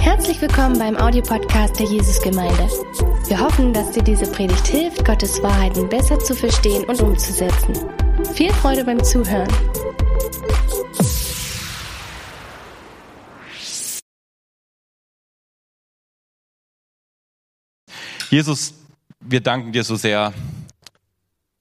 [0.00, 2.68] Herzlich willkommen beim Audiopodcast der Jesusgemeinde.
[3.26, 7.74] Wir hoffen, dass dir diese Predigt hilft, Gottes Wahrheiten besser zu verstehen und umzusetzen.
[8.34, 9.48] Viel Freude beim Zuhören.
[18.30, 18.74] Jesus,
[19.20, 20.34] wir danken dir so sehr,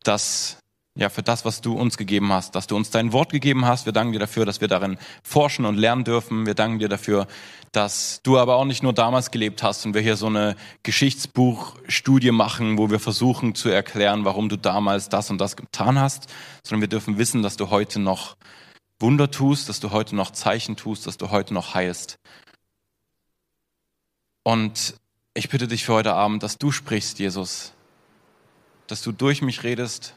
[0.04, 0.58] dass
[0.98, 3.86] ja, für das, was du uns gegeben hast, dass du uns dein Wort gegeben hast.
[3.86, 6.48] Wir danken dir dafür, dass wir darin forschen und lernen dürfen.
[6.48, 7.28] Wir danken dir dafür,
[7.72, 12.32] dass du aber auch nicht nur damals gelebt hast und wir hier so eine Geschichtsbuchstudie
[12.32, 16.34] machen, wo wir versuchen zu erklären, warum du damals das und das getan hast,
[16.64, 18.36] sondern wir dürfen wissen, dass du heute noch
[19.00, 22.18] Wunder tust, dass du heute noch Zeichen tust, dass du heute noch heilst.
[24.42, 24.96] Und
[25.36, 27.74] ich bitte dich für heute Abend, dass du sprichst, Jesus,
[28.88, 30.16] dass du durch mich redest,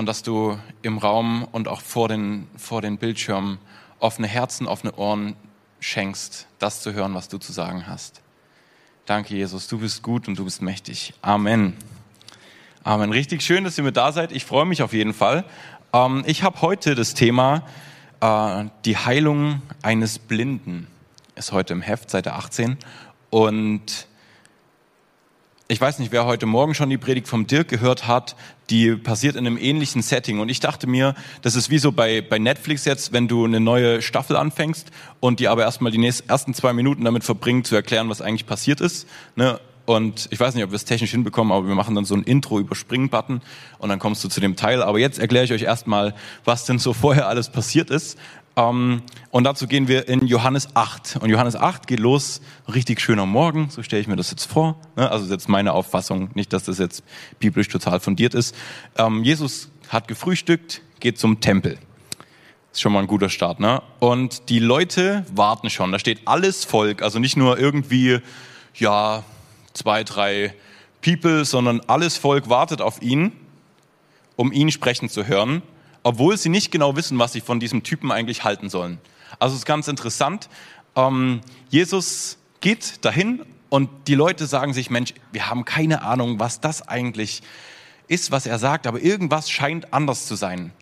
[0.00, 3.58] und dass du im Raum und auch vor den, vor den Bildschirmen
[3.98, 5.36] offene Herzen, offene Ohren
[5.78, 8.22] schenkst, das zu hören, was du zu sagen hast.
[9.04, 9.68] Danke, Jesus.
[9.68, 11.12] Du bist gut und du bist mächtig.
[11.20, 11.76] Amen.
[12.82, 13.12] Amen.
[13.12, 14.32] Richtig schön, dass ihr mit da seid.
[14.32, 15.44] Ich freue mich auf jeden Fall.
[15.92, 17.66] Ähm, ich habe heute das Thema
[18.22, 20.86] äh, die Heilung eines Blinden.
[21.34, 22.78] Ist heute im Heft, Seite 18.
[23.28, 24.06] Und
[25.70, 28.34] ich weiß nicht, wer heute Morgen schon die Predigt vom Dirk gehört hat,
[28.70, 30.40] die passiert in einem ähnlichen Setting.
[30.40, 33.60] Und ich dachte mir, das ist wie so bei, bei Netflix jetzt, wenn du eine
[33.60, 37.76] neue Staffel anfängst und die aber erstmal die nächsten, ersten zwei Minuten damit verbringen, zu
[37.76, 39.06] erklären, was eigentlich passiert ist.
[39.36, 39.60] Ne?
[39.86, 42.24] Und ich weiß nicht, ob wir es technisch hinbekommen, aber wir machen dann so ein
[42.24, 43.40] Intro überspringen-Button
[43.78, 44.82] und dann kommst du zu dem Teil.
[44.82, 48.18] Aber jetzt erkläre ich euch erstmal, was denn so vorher alles passiert ist.
[48.60, 51.18] Ähm, und dazu gehen wir in Johannes 8.
[51.20, 52.40] Und Johannes 8 geht los,
[52.72, 54.76] richtig schöner Morgen, so stelle ich mir das jetzt vor.
[54.96, 55.10] Ne?
[55.10, 57.02] Also ist jetzt meine Auffassung, nicht, dass das jetzt
[57.38, 58.54] biblisch total fundiert ist.
[58.98, 61.78] Ähm, Jesus hat gefrühstückt, geht zum Tempel.
[62.72, 63.82] Ist schon mal ein guter Start, ne?
[63.98, 65.90] Und die Leute warten schon.
[65.90, 68.20] Da steht alles Volk, also nicht nur irgendwie,
[68.74, 69.24] ja,
[69.72, 70.54] zwei, drei
[71.02, 73.32] People, sondern alles Volk wartet auf ihn,
[74.36, 75.62] um ihn sprechen zu hören
[76.02, 78.98] obwohl sie nicht genau wissen, was sie von diesem Typen eigentlich halten sollen.
[79.38, 80.48] Also es ist ganz interessant.
[80.96, 86.60] Ähm, Jesus geht dahin und die Leute sagen sich, Mensch, wir haben keine Ahnung, was
[86.60, 87.42] das eigentlich
[88.08, 90.72] ist, was er sagt, aber irgendwas scheint anders zu sein.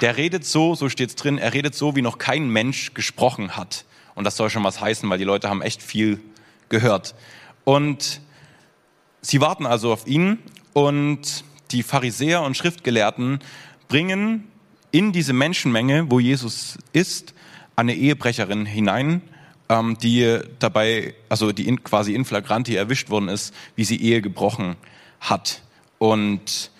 [0.00, 3.56] Der redet so, so steht es drin, er redet so, wie noch kein Mensch gesprochen
[3.56, 3.84] hat.
[4.14, 6.20] Und das soll schon was heißen, weil die Leute haben echt viel
[6.68, 7.14] gehört.
[7.64, 8.20] Und
[9.20, 10.38] sie warten also auf ihn
[10.72, 13.40] und die Pharisäer und Schriftgelehrten
[13.92, 14.48] bringen
[14.90, 17.34] in diese Menschenmenge, wo Jesus ist,
[17.76, 19.20] eine Ehebrecherin hinein,
[19.68, 24.22] ähm, die dabei, also die in, quasi in flagranti erwischt worden ist, wie sie Ehe
[24.22, 24.76] gebrochen
[25.20, 25.60] hat.
[25.98, 26.70] Und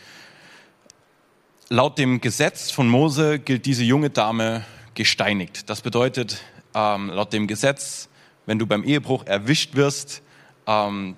[1.68, 4.64] laut dem Gesetz von Mose gilt diese junge Dame
[4.94, 5.68] gesteinigt.
[5.68, 6.42] Das bedeutet,
[6.74, 8.08] ähm, laut dem Gesetz,
[8.46, 10.22] wenn du beim Ehebruch erwischt wirst,
[10.66, 11.16] ähm,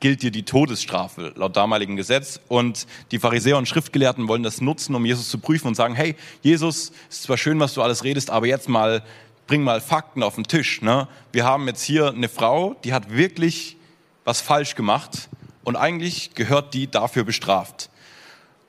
[0.00, 2.40] gilt dir die Todesstrafe laut damaligem Gesetz.
[2.48, 6.14] Und die Pharisäer und Schriftgelehrten wollen das nutzen, um Jesus zu prüfen und sagen, hey,
[6.42, 9.02] Jesus, ist zwar schön, was du alles redest, aber jetzt mal,
[9.46, 10.82] bring mal Fakten auf den Tisch.
[10.82, 11.08] Ne?
[11.32, 13.76] Wir haben jetzt hier eine Frau, die hat wirklich
[14.24, 15.28] was falsch gemacht
[15.64, 17.90] und eigentlich gehört die dafür bestraft.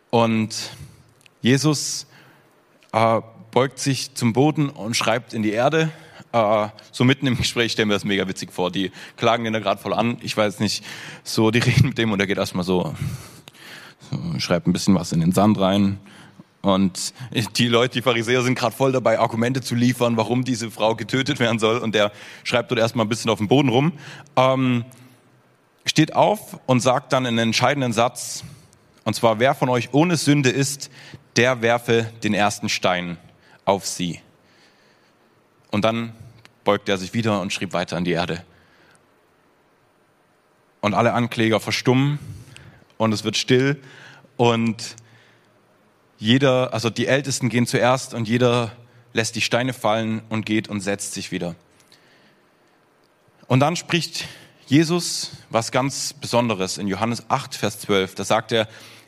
[0.09, 0.55] Und
[1.41, 2.07] Jesus
[2.91, 5.91] äh, beugt sich zum Boden und schreibt in die Erde,
[6.31, 8.71] äh, so mitten im Gespräch stellen wir das mega witzig vor.
[8.71, 10.17] Die klagen den da gerade voll an.
[10.21, 10.83] Ich weiß nicht,
[11.23, 12.93] so, die reden mit dem und er geht erstmal so,
[14.11, 15.99] so, schreibt ein bisschen was in den Sand rein.
[16.61, 17.13] Und
[17.57, 21.39] die Leute, die Pharisäer, sind gerade voll dabei, Argumente zu liefern, warum diese Frau getötet
[21.39, 21.77] werden soll.
[21.77, 22.11] Und der
[22.43, 23.93] schreibt dort erstmal ein bisschen auf dem Boden rum.
[24.35, 24.83] Ähm,
[25.85, 28.43] steht auf und sagt dann einen entscheidenden Satz.
[29.05, 30.91] Und zwar, wer von euch ohne Sünde ist,
[31.37, 33.17] der werfe den ersten Stein
[33.63, 34.19] auf sie.
[35.71, 36.13] Und dann
[36.69, 38.43] beugte er sich wieder und schrieb weiter an die Erde.
[40.81, 42.19] Und alle Ankläger verstummen
[42.99, 43.81] und es wird still
[44.37, 44.95] und
[46.19, 48.71] jeder, also die Ältesten gehen zuerst und jeder
[49.13, 51.55] lässt die Steine fallen und geht und setzt sich wieder.
[53.47, 54.25] Und dann spricht
[54.67, 58.13] Jesus was ganz Besonderes in Johannes 8, Vers 12.
[58.13, 58.67] Da sagt er,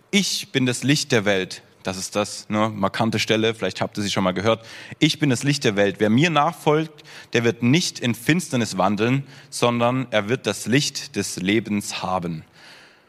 [0.09, 1.61] ich bin das Licht der Welt.
[1.83, 4.65] Das ist das, ne, markante Stelle, vielleicht habt ihr sie schon mal gehört.
[4.99, 5.95] Ich bin das Licht der Welt.
[5.99, 11.37] Wer mir nachfolgt, der wird nicht in Finsternis wandeln, sondern er wird das Licht des
[11.37, 12.43] Lebens haben.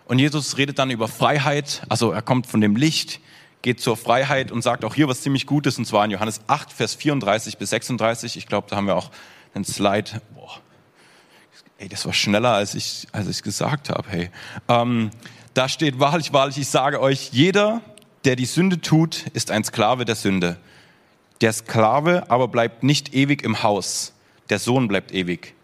[0.07, 3.21] Und Jesus redet dann über Freiheit, also er kommt von dem Licht,
[3.63, 6.73] geht zur Freiheit und sagt auch hier was ziemlich Gutes, und zwar in Johannes 8,
[6.73, 8.37] Vers 34 bis 36.
[8.37, 9.11] Ich glaube, da haben wir auch
[9.55, 10.21] einen Slide.
[10.35, 10.61] Boah.
[11.79, 14.09] Ey, das war schneller, als ich als ich gesagt habe.
[14.09, 14.31] Hey,
[14.69, 15.11] ähm,
[15.55, 17.83] da steht wahrlich, wahrlich, ich sage euch, jeder,
[18.25, 20.59] der die Sünde tut, ist ein Sklave der Sünde.
[21.41, 24.13] Der Sklave aber bleibt nicht ewig im Haus.
[24.49, 25.55] der Sohn bleibt ewig.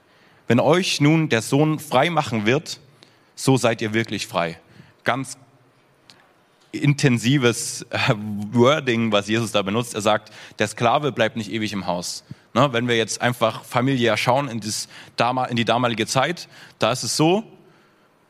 [0.46, 2.81] Wenn euch nun der Sohn frei machen wird,
[3.34, 4.58] so seid ihr wirklich frei.
[5.05, 5.37] Ganz
[6.72, 8.14] intensives äh,
[8.52, 9.94] Wording, was Jesus da benutzt.
[9.94, 12.25] Er sagt, der Sklave bleibt nicht ewig im Haus.
[12.55, 14.88] Ne, wenn wir jetzt einfach familiär schauen in, das,
[15.50, 17.44] in die damalige Zeit, da ist es so,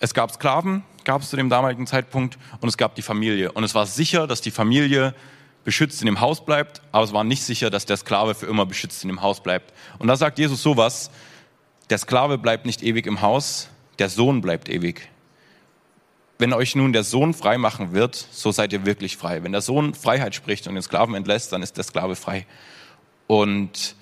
[0.01, 3.51] es gab Sklaven, gab es zu dem damaligen Zeitpunkt, und es gab die Familie.
[3.53, 5.15] Und es war sicher, dass die Familie
[5.65, 8.67] beschützt in dem Haus bleibt, aber es war nicht sicher, dass der Sklave für immer
[8.67, 9.73] beschützt in dem Haus bleibt.
[9.99, 11.11] Und da sagt Jesus sowas,
[11.89, 15.09] der Sklave bleibt nicht ewig im Haus, der Sohn bleibt ewig.
[16.37, 19.43] Wenn euch nun der Sohn frei machen wird, so seid ihr wirklich frei.
[19.43, 22.47] Wenn der Sohn Freiheit spricht und den Sklaven entlässt, dann ist der Sklave frei.
[23.27, 23.97] Und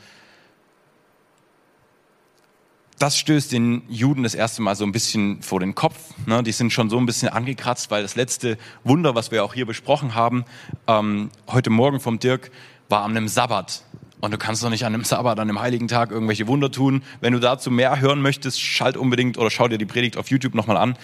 [2.99, 5.99] das stößt den Juden das erste Mal so ein bisschen vor den Kopf.
[6.27, 6.43] Ne?
[6.43, 9.67] Die sind schon so ein bisschen angekratzt, weil das letzte Wunder, was wir auch hier
[9.67, 10.45] besprochen haben,
[10.87, 12.51] ähm, heute Morgen vom Dirk,
[12.89, 13.83] war an einem Sabbat.
[14.21, 17.03] Und du kannst doch nicht an einem Sabbat, an einem heiligen Tag irgendwelche Wunder tun.
[17.21, 20.55] Wenn du dazu mehr hören möchtest, schalt unbedingt oder schau dir die Predigt auf YouTube
[20.55, 20.97] nochmal an.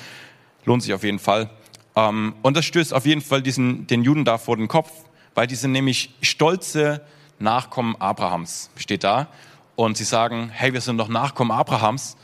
[0.64, 1.50] Lohnt sich auf jeden Fall.
[1.94, 4.90] Ähm, und das stößt auf jeden Fall diesen, den Juden da vor den Kopf,
[5.34, 7.02] weil die sind nämlich stolze
[7.38, 9.28] Nachkommen Abrahams, steht da.
[9.76, 12.16] Und sie sagen, hey, wir sind doch Nachkommen Abrahams.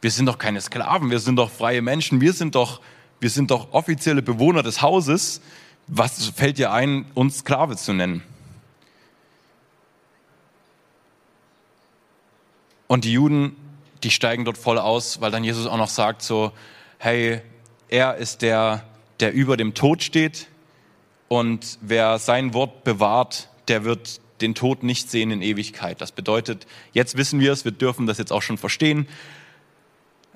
[0.00, 2.80] Wir sind doch keine Sklaven, wir sind doch freie Menschen, wir sind doch,
[3.20, 5.40] wir sind doch offizielle Bewohner des Hauses.
[5.86, 8.22] Was fällt dir ein, uns Sklave zu nennen?
[12.88, 13.56] Und die Juden,
[14.02, 16.52] die steigen dort voll aus, weil dann Jesus auch noch sagt so,
[16.98, 17.40] hey,
[17.88, 18.84] er ist der,
[19.20, 20.48] der über dem Tod steht
[21.28, 26.00] und wer sein Wort bewahrt, der wird den Tod nicht sehen in Ewigkeit.
[26.00, 29.08] Das bedeutet, jetzt wissen wir es, wir dürfen das jetzt auch schon verstehen.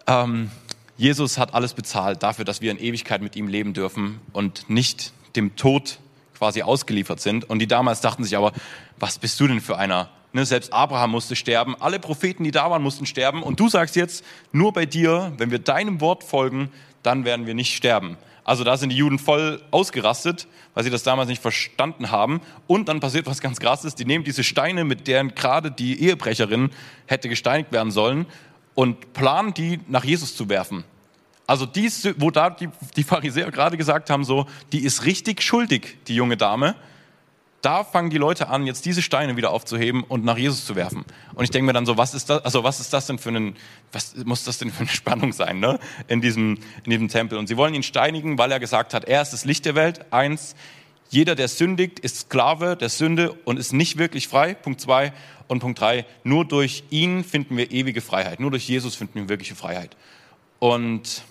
[0.06, 0.50] Ähm,
[0.96, 5.12] Jesus hat alles bezahlt dafür, dass wir in Ewigkeit mit ihm leben dürfen und nicht
[5.34, 5.98] dem Tod
[6.36, 7.48] quasi ausgeliefert sind.
[7.48, 8.52] Und die damals dachten sich aber,
[8.98, 10.10] was bist du denn für einer?
[10.32, 13.42] Ne, selbst Abraham musste sterben, alle Propheten, die da waren, mussten sterben.
[13.42, 16.70] Und du sagst jetzt, nur bei dir, wenn wir deinem Wort folgen,
[17.02, 18.16] dann werden wir nicht sterben.
[18.46, 22.40] Also da sind die Juden voll ausgerastet, weil sie das damals nicht verstanden haben.
[22.68, 23.96] Und dann passiert was ganz Krasses.
[23.96, 26.70] Die nehmen diese Steine, mit deren gerade die Ehebrecherin
[27.06, 28.26] hätte gesteinigt werden sollen,
[28.76, 30.84] und planen die nach Jesus zu werfen.
[31.46, 35.98] Also dies, wo da die, die Pharisäer gerade gesagt haben, so, die ist richtig schuldig,
[36.06, 36.76] die junge Dame
[37.66, 41.04] da fangen die Leute an, jetzt diese Steine wieder aufzuheben und nach Jesus zu werfen.
[41.34, 43.30] Und ich denke mir dann so, was ist das, also was ist das denn für
[43.30, 43.56] ein,
[43.90, 45.80] was muss das denn für eine Spannung sein, ne?
[46.06, 47.36] In diesem, in diesem Tempel.
[47.36, 50.12] Und sie wollen ihn steinigen, weil er gesagt hat, er ist das Licht der Welt.
[50.12, 50.54] Eins,
[51.10, 54.54] jeder, der sündigt, ist Sklave der Sünde und ist nicht wirklich frei.
[54.54, 55.12] Punkt zwei.
[55.48, 58.38] Und Punkt drei, nur durch ihn finden wir ewige Freiheit.
[58.38, 59.96] Nur durch Jesus finden wir wirkliche Freiheit.
[60.60, 61.24] Und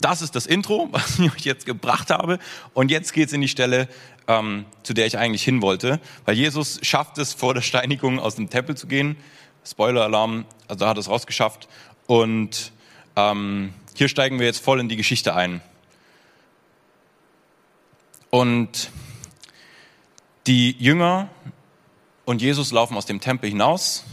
[0.00, 2.38] das ist das Intro, was ich euch jetzt gebracht habe.
[2.74, 3.88] Und jetzt geht's in die Stelle,
[4.28, 6.00] ähm, zu der ich eigentlich hin wollte.
[6.24, 9.16] Weil Jesus schafft es, vor der Steinigung aus dem Tempel zu gehen.
[9.64, 11.68] Spoiler-Alarm, also da hat er es rausgeschafft.
[12.06, 12.72] Und
[13.16, 15.60] ähm, hier steigen wir jetzt voll in die Geschichte ein.
[18.30, 18.90] Und
[20.46, 21.28] die Jünger
[22.24, 24.04] und Jesus laufen aus dem Tempel hinaus.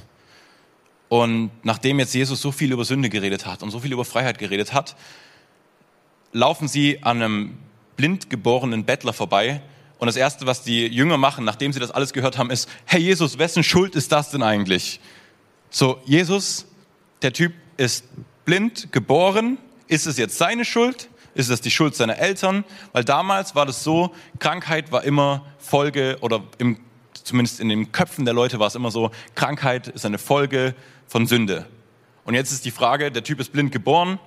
[1.09, 4.39] Und nachdem jetzt Jesus so viel über Sünde geredet hat und so viel über Freiheit
[4.39, 4.95] geredet hat,
[6.31, 7.57] laufen sie an einem
[7.97, 9.61] blind geborenen Bettler vorbei.
[10.03, 12.99] Und das Erste, was die Jünger machen, nachdem sie das alles gehört haben, ist, hey
[12.99, 14.99] Jesus, wessen Schuld ist das denn eigentlich?
[15.69, 16.65] So, Jesus,
[17.21, 18.03] der Typ ist
[18.43, 19.57] blind geboren.
[19.87, 21.07] Ist es jetzt seine Schuld?
[21.35, 22.65] Ist es die Schuld seiner Eltern?
[22.91, 26.81] Weil damals war das so, Krankheit war immer Folge oder im,
[27.13, 30.75] zumindest in den Köpfen der Leute war es immer so, Krankheit ist eine Folge
[31.07, 31.65] von Sünde.
[32.25, 34.19] Und jetzt ist die Frage, der Typ ist blind geboren,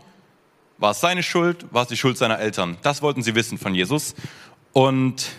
[0.79, 1.67] war es seine Schuld?
[1.71, 2.79] War es die Schuld seiner Eltern?
[2.81, 4.15] Das wollten sie wissen von Jesus.
[4.73, 5.33] Und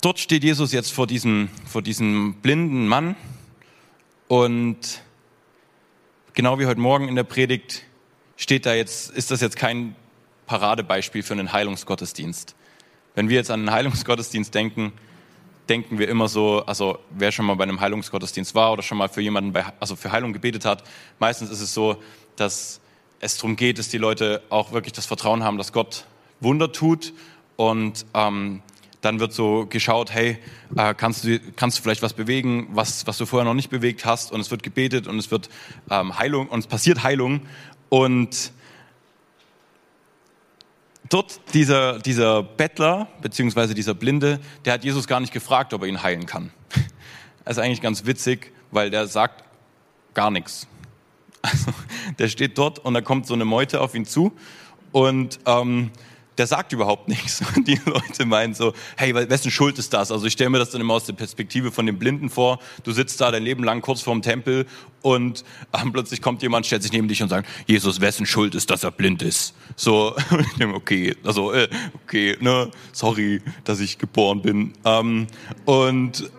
[0.00, 3.16] dort steht Jesus jetzt vor diesem, vor diesem blinden Mann.
[4.28, 5.02] Und
[6.34, 7.82] genau wie heute Morgen in der Predigt
[8.36, 9.94] steht da jetzt, ist das jetzt kein
[10.46, 12.54] Paradebeispiel für einen Heilungsgottesdienst.
[13.14, 14.92] Wenn wir jetzt an einen Heilungsgottesdienst denken,
[15.68, 19.08] denken wir immer so, also wer schon mal bei einem Heilungsgottesdienst war oder schon mal
[19.08, 20.82] für jemanden, bei, also für Heilung gebetet hat,
[21.18, 22.02] meistens ist es so,
[22.36, 22.80] dass
[23.20, 26.06] es darum geht, dass die Leute auch wirklich das Vertrauen haben, dass Gott
[26.40, 27.12] Wunder tut
[27.56, 28.62] und ähm,
[29.00, 30.38] dann wird so geschaut, hey,
[30.76, 34.04] äh, kannst, du, kannst du vielleicht was bewegen, was, was du vorher noch nicht bewegt
[34.04, 35.48] hast und es wird gebetet und es wird
[35.90, 37.42] ähm, Heilung und es passiert Heilung
[37.88, 38.52] und
[41.08, 45.88] dort dieser, dieser Bettler, beziehungsweise dieser Blinde, der hat Jesus gar nicht gefragt, ob er
[45.88, 46.50] ihn heilen kann.
[47.42, 49.42] Das ist eigentlich ganz witzig, weil der sagt
[50.14, 50.66] gar nichts.
[51.42, 51.72] Also,
[52.18, 54.32] der steht dort und da kommt so eine Meute auf ihn zu
[54.92, 55.90] und ähm,
[56.40, 57.42] der sagt überhaupt nichts.
[57.54, 60.10] Und die Leute meinen so, hey, wessen Schuld ist das?
[60.10, 62.60] Also ich stelle mir das dann immer aus der Perspektive von dem Blinden vor.
[62.82, 64.64] Du sitzt da dein Leben lang kurz vorm Tempel
[65.02, 65.44] und
[65.78, 68.84] ähm, plötzlich kommt jemand, stellt sich neben dich und sagt, Jesus, wessen Schuld ist, dass
[68.84, 69.54] er blind ist?
[69.76, 70.16] So,
[70.74, 71.68] okay, also, äh,
[72.04, 74.72] okay, ne, sorry, dass ich geboren bin.
[74.86, 75.26] Ähm,
[75.66, 76.30] und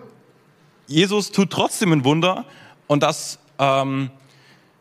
[0.88, 2.46] Jesus tut trotzdem ein Wunder
[2.88, 4.10] und das ähm,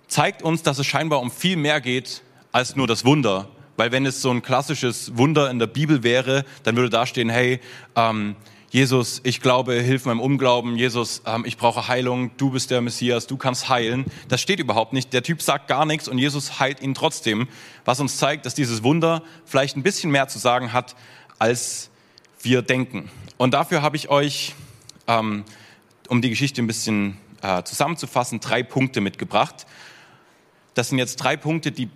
[0.09, 2.23] zeigt uns, dass es scheinbar um viel mehr geht
[2.53, 3.51] als nur das Wunder.
[3.81, 7.31] Weil wenn es so ein klassisches Wunder in der Bibel wäre, dann würde da stehen,
[7.31, 7.61] hey,
[7.97, 8.37] ähm,
[8.69, 10.77] Jesus, ich glaube, hilf meinem Unglauben.
[10.77, 12.31] Jesus, ähm, ich brauche Heilung.
[12.37, 13.27] Du bist der Messias.
[13.27, 14.05] Du kannst heilen.
[14.29, 15.15] Das steht überhaupt nicht.
[15.15, 17.49] Der Typ sagt gar nichts und Jesus heilt ihn trotzdem.
[17.87, 20.95] Was uns zeigt, dass dieses Wunder vielleicht ein bisschen mehr zu sagen hat,
[21.39, 21.89] als
[22.43, 23.09] wir denken.
[23.39, 24.55] Und dafür habe ich euch,
[25.07, 25.45] ähm,
[26.09, 29.65] um die Geschichte ein bisschen äh, zusammenzufassen, drei Punkte mitgebracht.
[30.75, 31.89] Das sind jetzt drei Punkte, die,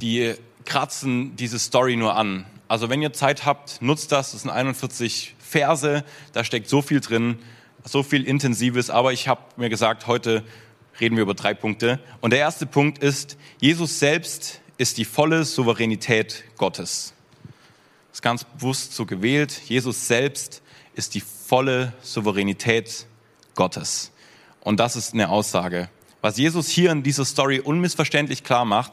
[0.00, 0.34] die
[0.64, 2.46] kratzen diese Story nur an.
[2.68, 4.32] Also wenn ihr Zeit habt, nutzt das.
[4.32, 7.38] Das sind 41 Verse, da steckt so viel drin,
[7.84, 8.90] so viel Intensives.
[8.90, 10.44] Aber ich habe mir gesagt, heute
[11.00, 11.98] reden wir über drei Punkte.
[12.20, 17.14] Und der erste Punkt ist, Jesus selbst ist die volle Souveränität Gottes.
[18.08, 19.60] Das ist ganz bewusst so gewählt.
[19.66, 20.62] Jesus selbst
[20.94, 23.06] ist die volle Souveränität
[23.54, 24.12] Gottes.
[24.60, 25.88] Und das ist eine Aussage.
[26.20, 28.92] Was Jesus hier in dieser Story unmissverständlich klar macht,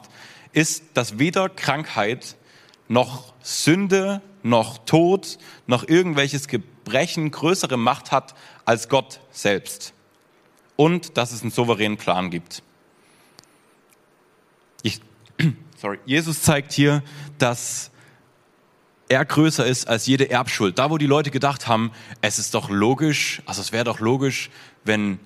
[0.52, 2.36] ist, dass weder Krankheit
[2.88, 9.92] noch Sünde noch Tod noch irgendwelches Gebrechen größere Macht hat als Gott selbst.
[10.76, 12.62] Und dass es einen souveränen Plan gibt.
[14.82, 15.00] Ich,
[15.76, 15.98] sorry.
[16.06, 17.02] Jesus zeigt hier,
[17.38, 17.90] dass
[19.08, 20.78] er größer ist als jede Erbschuld.
[20.78, 24.50] Da, wo die Leute gedacht haben, es ist doch logisch, also es wäre doch logisch,
[24.84, 25.18] wenn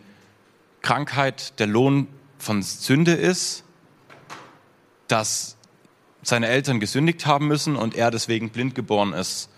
[0.81, 3.64] Krankheit der Lohn von Sünde ist,
[5.12, 5.59] dass
[6.23, 9.50] seine Eltern gesündigt haben müssen und er deswegen blind geboren ist.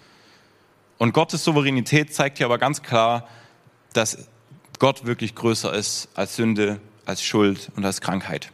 [0.98, 3.28] Und Gottes Souveränität zeigt hier aber ganz klar,
[3.92, 4.26] dass
[4.80, 8.50] Gott wirklich größer ist als Sünde, als Schuld und als Krankheit.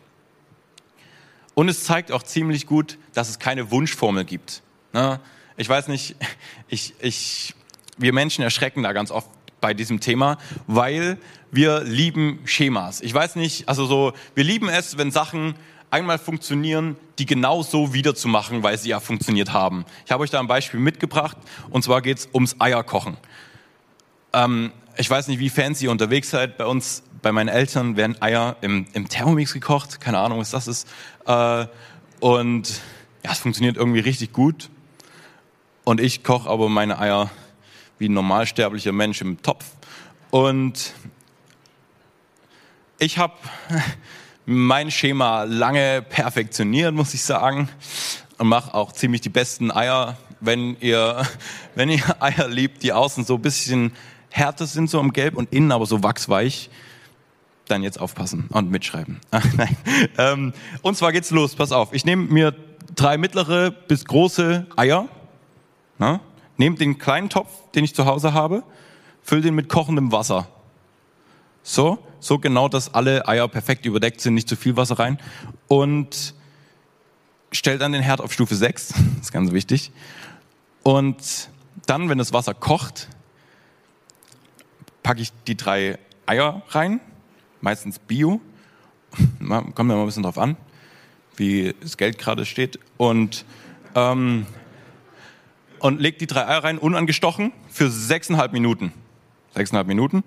[1.55, 4.61] Und es zeigt auch ziemlich gut, dass es keine Wunschformel gibt.
[4.93, 5.21] Ne?
[5.57, 6.17] Ich weiß nicht,
[6.69, 7.55] ich, ich,
[7.97, 9.31] wir Menschen erschrecken da ganz oft
[9.63, 11.17] bei diesem Thema, weil
[11.51, 13.01] wir lieben Schemas.
[13.01, 15.55] Ich weiß nicht, also so, wir lieben es, wenn Sachen
[15.91, 19.85] einmal funktionieren, die genau so wiederzumachen, weil sie ja funktioniert haben.
[20.07, 21.37] Ich habe euch da ein Beispiel mitgebracht
[21.71, 23.17] und zwar geht es ums Eierkochen.
[24.33, 26.57] Ähm, ich weiß nicht, wie fancy ihr unterwegs seid.
[26.59, 30.01] Bei uns, bei meinen Eltern werden Eier im, im Thermomix gekocht.
[30.01, 30.89] Keine Ahnung, was das ist.
[31.27, 31.67] Äh,
[32.21, 32.81] und
[33.25, 34.71] ja, es funktioniert irgendwie richtig gut.
[35.85, 37.31] Und ich koche aber meine Eier
[37.99, 39.65] wie ein normalsterblicher Mensch im Topf.
[40.31, 40.95] Und
[42.99, 43.35] ich habe
[44.51, 47.69] mein Schema lange perfektioniert, muss ich sagen.
[48.37, 51.23] Und mache auch ziemlich die besten Eier, wenn ihr,
[51.77, 53.93] wenn ihr Eier liebt, die außen so ein bisschen
[54.31, 56.69] härter sind, so im Gelb und innen aber so wachsweich.
[57.69, 59.21] Dann jetzt aufpassen und mitschreiben.
[60.19, 60.53] Ähm,
[60.83, 61.55] und zwar geht's los.
[61.55, 61.93] Pass auf.
[61.93, 62.55] Ich nehme mir
[62.97, 65.09] drei mittlere bis große Eier.
[65.99, 66.21] Na?
[66.57, 68.65] Nehme den kleinen Topf, den ich zu Hause habe,
[69.23, 70.49] fülle den mit kochendem Wasser.
[71.63, 75.19] So, so genau, dass alle Eier perfekt überdeckt sind, nicht zu viel Wasser rein.
[75.69, 76.35] Und
[77.51, 79.91] stell dann den Herd auf Stufe 6, das ist ganz wichtig.
[80.83, 81.51] Und
[81.87, 83.09] dann, wenn das Wasser kocht,
[85.03, 87.01] packe ich die drei Eier rein,
[87.61, 88.41] meistens Bio.
[89.41, 90.57] Kommt mir mal ein bisschen drauf an,
[91.37, 92.79] wie das Geld gerade steht.
[92.97, 93.45] Und,
[93.95, 94.47] ähm,
[95.81, 98.93] und leg die drei Eier rein, unangestochen, für sechseinhalb Minuten.
[99.55, 100.23] Sechseinhalb Minuten.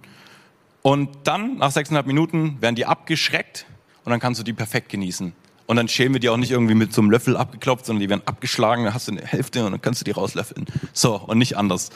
[0.84, 3.66] Und dann, nach sechseinhalb Minuten, werden die abgeschreckt
[4.04, 5.34] und dann kannst du die perfekt genießen.
[5.66, 8.10] Und dann schälen wir die auch nicht irgendwie mit so einem Löffel abgeklopft, sondern die
[8.10, 10.66] werden abgeschlagen, dann hast du eine Hälfte und dann kannst du die rauslöffeln.
[10.92, 11.90] So, und nicht anders.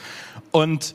[0.52, 0.94] Und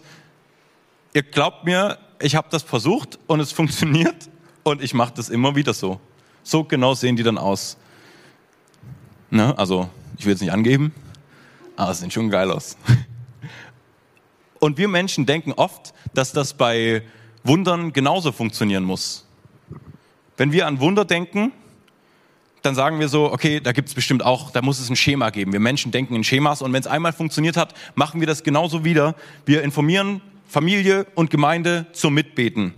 [1.14, 4.28] ihr glaubt mir, ich habe das versucht und es funktioniert
[4.64, 6.00] und ich mache das immer wieder so.
[6.42, 7.78] So genau sehen die dann aus.
[9.30, 9.56] Ne?
[9.58, 10.94] Also, ich will es nicht angeben,
[11.76, 12.76] aber es sieht schon geil aus.
[14.60, 17.04] Und wir Menschen denken oft, dass das bei
[17.44, 19.26] Wundern genauso funktionieren muss.
[20.38, 21.52] Wenn wir an Wunder denken,
[22.62, 25.30] dann sagen wir so, okay, da gibt es bestimmt auch, da muss es ein Schema
[25.30, 25.52] geben.
[25.52, 28.86] Wir Menschen denken in Schemas und wenn es einmal funktioniert hat, machen wir das genauso
[28.86, 29.16] wieder.
[29.46, 32.74] Wir informieren Familie und Gemeinde zum Mitbeten.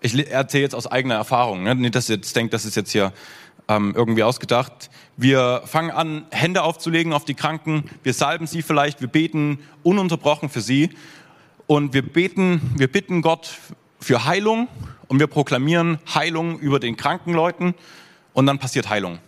[0.00, 1.74] Ich erzähle jetzt aus eigener Erfahrung, ne?
[1.74, 3.12] nicht, dass ihr jetzt denkt, das ist jetzt hier
[3.68, 4.90] ähm, irgendwie ausgedacht.
[5.16, 10.48] Wir fangen an, Hände aufzulegen auf die Kranken, wir salben sie vielleicht, wir beten ununterbrochen
[10.48, 10.90] für sie
[11.72, 13.58] und wir beten, wir bitten Gott
[13.98, 14.68] für Heilung
[15.08, 17.74] und wir proklamieren Heilung über den kranken Leuten
[18.34, 19.20] und dann passiert Heilung.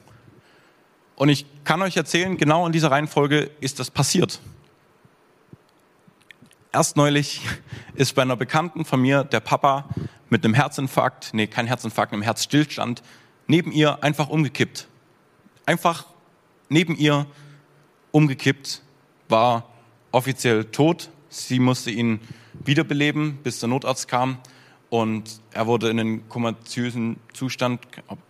[1.17, 4.43] Und ich kann euch erzählen, genau in dieser Reihenfolge ist das passiert.
[6.71, 7.41] Erst neulich
[7.95, 9.89] ist bei einer Bekannten von mir der Papa
[10.29, 13.03] mit einem Herzinfarkt, nee, kein Herzinfarkt, einem Herzstillstand,
[13.47, 14.87] neben ihr einfach umgekippt.
[15.65, 16.05] Einfach
[16.69, 17.25] neben ihr
[18.13, 18.83] umgekippt,
[19.31, 19.71] war
[20.13, 21.09] offiziell tot.
[21.35, 22.21] Sie musste ihn
[22.65, 24.39] wiederbeleben, bis der Notarzt kam.
[24.89, 27.81] Und er wurde in einen komatösen Zustand,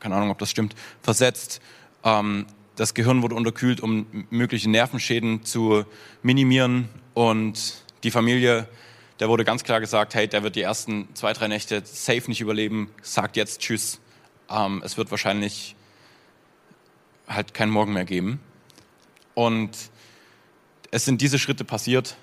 [0.00, 1.60] keine Ahnung, ob das stimmt, versetzt.
[2.02, 2.46] Ähm,
[2.76, 5.84] das Gehirn wurde unterkühlt, um mögliche Nervenschäden zu
[6.22, 6.88] minimieren.
[7.12, 8.66] Und die Familie,
[9.20, 12.40] der wurde ganz klar gesagt, hey, der wird die ersten zwei, drei Nächte safe nicht
[12.40, 14.00] überleben, sagt jetzt Tschüss.
[14.48, 15.76] Ähm, es wird wahrscheinlich
[17.28, 18.40] halt keinen Morgen mehr geben.
[19.34, 19.70] Und
[20.90, 22.16] es sind diese Schritte passiert,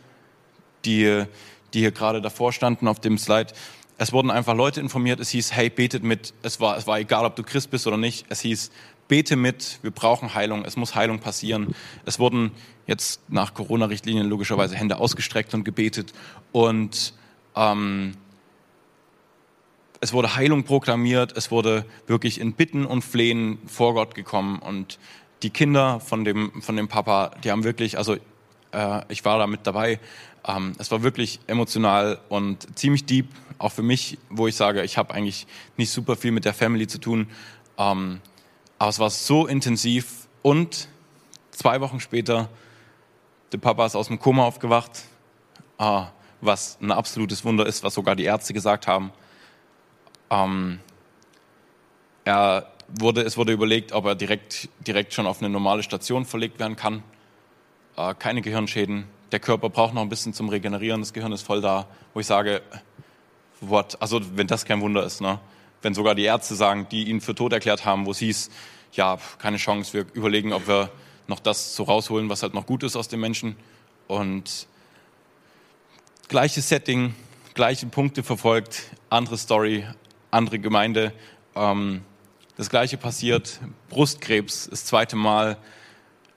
[0.85, 1.25] die,
[1.73, 3.53] die hier gerade davor standen auf dem Slide.
[3.97, 5.19] Es wurden einfach Leute informiert.
[5.19, 6.33] Es hieß, hey, betet mit.
[6.41, 8.25] Es war, es war egal, ob du Christ bist oder nicht.
[8.29, 8.71] Es hieß,
[9.07, 9.79] bete mit.
[9.81, 10.65] Wir brauchen Heilung.
[10.65, 11.75] Es muss Heilung passieren.
[12.05, 12.51] Es wurden
[12.87, 16.13] jetzt nach Corona-Richtlinien logischerweise Hände ausgestreckt und gebetet.
[16.51, 17.13] Und
[17.55, 18.15] ähm,
[19.99, 21.37] es wurde Heilung proklamiert.
[21.37, 24.59] Es wurde wirklich in Bitten und Flehen vor Gott gekommen.
[24.59, 24.97] Und
[25.43, 28.15] die Kinder von dem, von dem Papa, die haben wirklich, also
[28.71, 29.99] äh, ich war da mit dabei,
[30.45, 34.97] ähm, es war wirklich emotional und ziemlich deep, auch für mich, wo ich sage, ich
[34.97, 35.45] habe eigentlich
[35.77, 37.27] nicht super viel mit der Family zu tun.
[37.77, 38.21] Ähm,
[38.79, 40.87] aber es war so intensiv und
[41.51, 42.49] zwei Wochen später,
[43.51, 45.03] der Papa ist aus dem Koma aufgewacht,
[45.77, 46.07] ah,
[46.41, 49.11] was ein absolutes Wunder ist, was sogar die Ärzte gesagt haben.
[50.31, 50.79] Ähm,
[52.25, 56.59] er wurde, es wurde überlegt, ob er direkt, direkt schon auf eine normale Station verlegt
[56.59, 57.03] werden kann.
[57.97, 59.05] Äh, keine Gehirnschäden.
[59.31, 61.01] Der Körper braucht noch ein bisschen zum Regenerieren.
[61.01, 62.61] Das Gehirn ist voll da, wo ich sage,
[63.61, 64.01] what?
[64.01, 65.39] Also, wenn das kein Wunder ist, ne?
[65.81, 68.51] Wenn sogar die Ärzte sagen, die ihn für tot erklärt haben, wo es hieß,
[68.93, 70.91] ja, keine Chance, wir überlegen, ob wir
[71.27, 73.55] noch das so rausholen, was halt noch gut ist aus dem Menschen.
[74.07, 74.67] Und
[76.27, 77.15] gleiches Setting,
[77.53, 79.85] gleiche Punkte verfolgt, andere Story,
[80.29, 81.13] andere Gemeinde.
[81.55, 82.01] Ähm,
[82.57, 85.57] das gleiche passiert, Brustkrebs, das zweite Mal,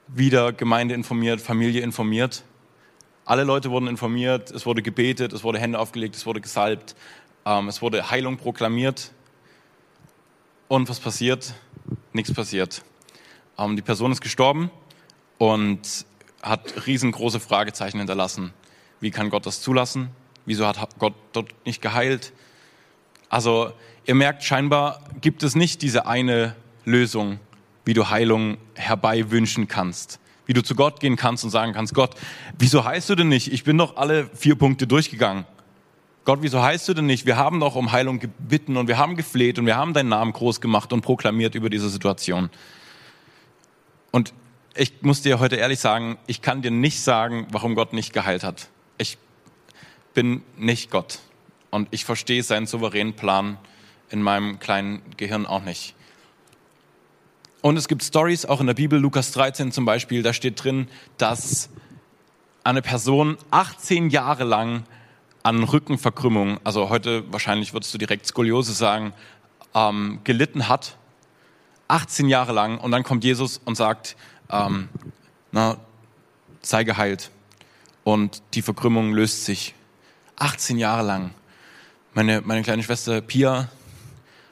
[0.07, 2.43] wieder Gemeinde informiert, Familie informiert.
[3.27, 6.95] Alle Leute wurden informiert, es wurde gebetet, es wurde Hände aufgelegt, es wurde gesalbt,
[7.43, 9.11] ähm, es wurde Heilung proklamiert.
[10.67, 11.55] Und was passiert?
[12.13, 12.83] Nichts passiert.
[13.57, 14.69] Ähm, die Person ist gestorben
[15.39, 16.05] und
[16.43, 18.53] hat riesengroße Fragezeichen hinterlassen.
[18.99, 20.09] Wie kann Gott das zulassen?
[20.45, 22.31] Wieso hat Gott dort nicht geheilt?
[23.29, 23.73] Also
[24.05, 27.39] ihr merkt, scheinbar gibt es nicht diese eine Lösung,
[27.85, 30.19] wie du Heilung herbei wünschen kannst.
[30.45, 32.11] Wie du zu Gott gehen kannst und sagen kannst, Gott,
[32.57, 33.51] wieso heißt du denn nicht?
[33.51, 35.45] Ich bin doch alle vier Punkte durchgegangen.
[36.25, 37.25] Gott, wieso heißt du denn nicht?
[37.25, 40.33] Wir haben doch um Heilung gebeten und wir haben gefleht und wir haben deinen Namen
[40.33, 42.49] groß gemacht und proklamiert über diese Situation.
[44.11, 44.33] Und
[44.75, 48.43] ich muss dir heute ehrlich sagen, ich kann dir nicht sagen, warum Gott nicht geheilt
[48.43, 48.69] hat.
[48.97, 49.17] Ich
[50.15, 51.19] bin nicht Gott
[51.69, 53.57] und ich verstehe seinen souveränen Plan
[54.09, 55.93] in meinem kleinen Gehirn auch nicht.
[57.65, 60.87] Und es gibt Stories auch in der Bibel, Lukas 13 zum Beispiel, da steht drin,
[61.17, 61.69] dass
[62.63, 64.83] eine Person 18 Jahre lang
[65.41, 69.13] an Rückenverkrümmung, also heute wahrscheinlich würdest du direkt Skoliose sagen,
[69.73, 70.95] ähm, gelitten hat.
[71.87, 72.77] 18 Jahre lang.
[72.77, 74.15] Und dann kommt Jesus und sagt,
[74.51, 74.87] ähm,
[75.51, 75.77] na,
[76.61, 77.31] sei geheilt.
[78.03, 79.73] Und die Verkrümmung löst sich.
[80.35, 81.31] 18 Jahre lang.
[82.13, 83.69] Meine, meine kleine Schwester Pia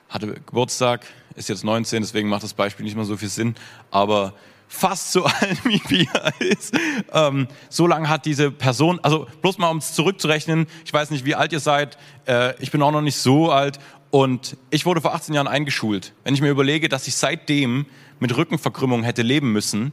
[0.09, 3.55] hatte Geburtstag, ist jetzt 19, deswegen macht das Beispiel nicht mehr so viel Sinn,
[3.91, 4.33] aber
[4.67, 6.73] fast so alt wie Pia ist.
[7.11, 11.25] Ähm, so lange hat diese Person, also bloß mal um es zurückzurechnen, ich weiß nicht,
[11.25, 15.01] wie alt ihr seid, äh, ich bin auch noch nicht so alt und ich wurde
[15.01, 16.13] vor 18 Jahren eingeschult.
[16.23, 17.85] Wenn ich mir überlege, dass ich seitdem
[18.19, 19.91] mit Rückenverkrümmung hätte leben müssen,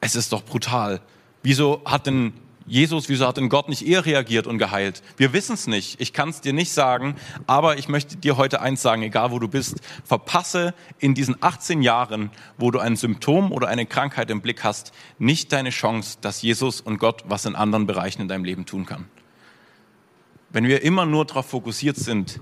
[0.00, 1.00] es ist doch brutal.
[1.42, 2.32] Wieso hat denn
[2.66, 5.02] Jesus, wieso hat denn Gott nicht eher reagiert und geheilt?
[5.18, 6.00] Wir wissen es nicht.
[6.00, 9.38] Ich kann es dir nicht sagen, aber ich möchte dir heute eins sagen, egal wo
[9.38, 14.40] du bist, verpasse in diesen 18 Jahren, wo du ein Symptom oder eine Krankheit im
[14.40, 18.44] Blick hast, nicht deine Chance, dass Jesus und Gott was in anderen Bereichen in deinem
[18.44, 19.06] Leben tun kann.
[20.50, 22.40] Wenn wir immer nur darauf fokussiert sind,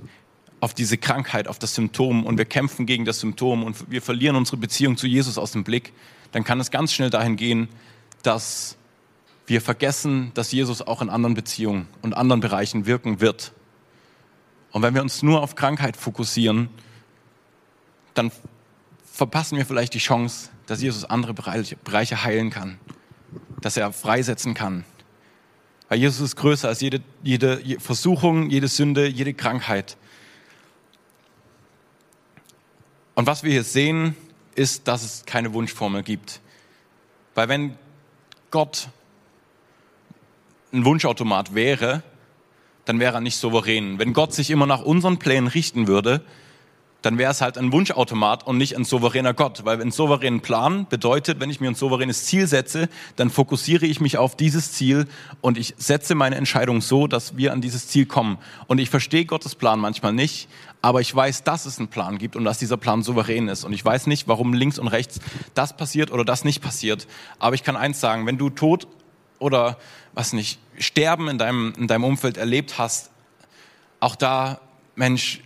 [0.61, 4.37] auf diese Krankheit, auf das Symptom und wir kämpfen gegen das Symptom und wir verlieren
[4.37, 5.93] unsere Beziehung zu Jesus aus dem Blick,
[6.31, 7.69] dann kann es ganz schnell dahin gehen,
[8.23, 8.77] dass
[9.53, 13.53] wir vergessen, dass Jesus auch in anderen Beziehungen und anderen Bereichen wirken wird.
[14.73, 16.71] Und wenn wir uns nur auf Krankheit fokussieren,
[18.15, 18.33] dann
[19.05, 22.79] verpassen wir vielleicht die Chance, dass Jesus andere Bereiche heilen kann,
[23.61, 24.85] dass er freisetzen kann.
[25.91, 29.99] Weil Jesus ist größer als jede, jede Versuchung, jede Sünde, jede Krankheit.
[33.15, 34.17] Und was wir hier sehen,
[34.55, 36.41] ist, dass es keine Wunschformel gibt.
[37.35, 37.77] Weil wenn
[38.51, 38.89] Gott
[40.73, 42.03] ein Wunschautomat wäre,
[42.85, 43.99] dann wäre er nicht souverän.
[43.99, 46.23] Wenn Gott sich immer nach unseren Plänen richten würde,
[47.03, 49.65] dann wäre es halt ein Wunschautomat und nicht ein souveräner Gott.
[49.65, 54.01] Weil ein souveränen Plan bedeutet, wenn ich mir ein souveränes Ziel setze, dann fokussiere ich
[54.01, 55.07] mich auf dieses Ziel
[55.41, 58.39] und ich setze meine Entscheidung so, dass wir an dieses Ziel kommen.
[58.69, 60.49] Und ich verstehe Gottes Plan manchmal nicht,
[60.81, 63.65] aber ich weiß, dass es einen Plan gibt und dass dieser Plan souverän ist.
[63.65, 65.21] Und ich weiß nicht, warum links und rechts
[65.55, 67.09] das passiert oder das nicht passiert.
[67.39, 68.87] Aber ich kann eins sagen, wenn du Tod
[69.41, 69.77] oder,
[70.15, 73.11] was nicht, Sterben in deinem, in deinem Umfeld erlebt hast,
[74.01, 74.61] auch da,
[74.95, 75.41] Mensch,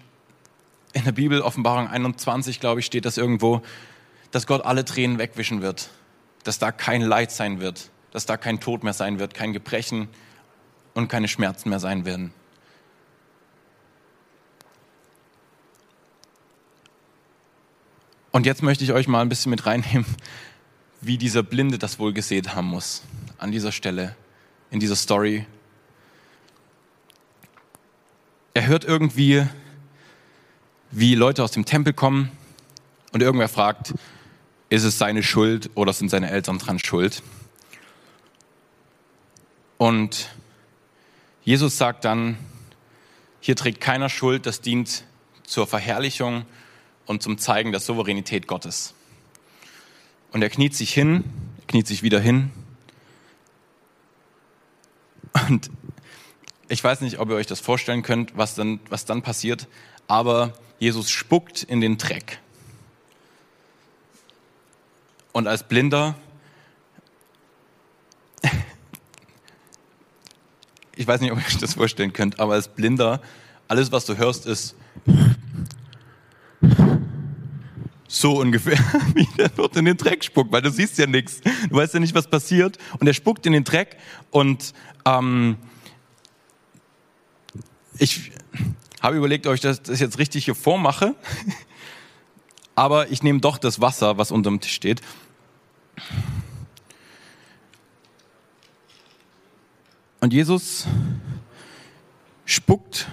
[0.92, 3.62] in der Bibel, Offenbarung 21, glaube ich, steht das irgendwo,
[4.30, 5.90] dass Gott alle Tränen wegwischen wird,
[6.42, 10.08] dass da kein Leid sein wird, dass da kein Tod mehr sein wird, kein Gebrechen
[10.94, 12.32] und keine Schmerzen mehr sein werden.
[18.32, 20.06] Und jetzt möchte ich euch mal ein bisschen mit reinnehmen,
[21.00, 23.02] wie dieser Blinde das wohl gesehen haben muss,
[23.38, 24.16] an dieser Stelle,
[24.70, 25.46] in dieser Story.
[28.54, 29.46] Er hört irgendwie
[30.90, 32.30] wie Leute aus dem Tempel kommen
[33.12, 33.94] und irgendwer fragt,
[34.68, 37.22] ist es seine Schuld oder sind seine Eltern dran schuld?
[39.78, 40.30] Und
[41.42, 42.38] Jesus sagt dann,
[43.40, 45.04] hier trägt keiner Schuld, das dient
[45.44, 46.46] zur Verherrlichung
[47.04, 48.94] und zum Zeigen der Souveränität Gottes.
[50.32, 51.24] Und er kniet sich hin,
[51.68, 52.50] kniet sich wieder hin.
[55.48, 55.70] Und
[56.68, 59.68] ich weiß nicht, ob ihr euch das vorstellen könnt, was dann, was dann passiert,
[60.08, 62.38] aber Jesus spuckt in den Dreck.
[65.32, 66.16] Und als Blinder,
[70.96, 73.20] ich weiß nicht, ob ihr euch das vorstellen könnt, aber als Blinder,
[73.68, 74.74] alles, was du hörst, ist
[78.20, 78.78] so ungefähr,
[79.14, 81.40] wie der dort in den Dreck spuckt, weil du siehst ja nichts.
[81.68, 82.78] Du weißt ja nicht, was passiert.
[82.98, 83.96] Und er spuckt in den Dreck
[84.30, 84.72] und
[85.04, 85.56] ähm,
[87.98, 88.32] ich,
[89.00, 91.14] habe überlegt, ob ich das, das jetzt richtig hier vormache.
[92.74, 95.00] Aber ich nehme doch das Wasser, was unter dem Tisch steht.
[100.20, 100.86] Und Jesus
[102.44, 103.08] spuckt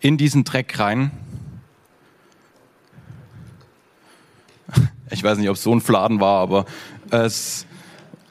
[0.00, 1.10] in diesen Dreck rein.
[5.10, 6.66] Ich weiß nicht, ob es so ein Fladen war, aber
[7.10, 7.66] es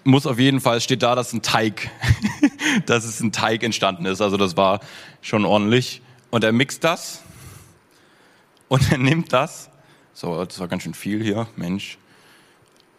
[0.04, 1.90] muss auf jeden Fall, steht da, dass ein Teig,
[2.86, 4.22] dass es ein Teig entstanden ist.
[4.22, 4.80] Also das war
[5.22, 6.02] schon ordentlich.
[6.30, 7.22] Und er mixt das.
[8.70, 9.70] Und er nimmt das,
[10.14, 11.98] so, das war ganz schön viel hier, Mensch,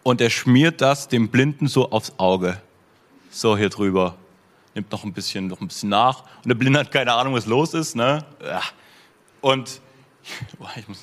[0.03, 2.61] und er schmiert das dem Blinden so aufs Auge,
[3.31, 4.17] so hier drüber,
[4.75, 6.25] nimmt noch ein bisschen, noch ein bisschen nach.
[6.43, 8.25] Und der Blinde hat keine Ahnung, was los ist, ne?
[9.41, 9.81] Und
[10.77, 10.99] ich, muss,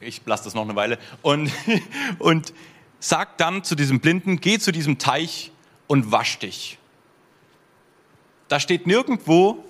[0.00, 1.50] ich lasse das noch eine Weile und
[2.18, 2.52] und
[3.00, 5.52] sagt dann zu diesem Blinden, geh zu diesem Teich
[5.86, 6.78] und wasch dich.
[8.48, 9.64] Da steht nirgendwo,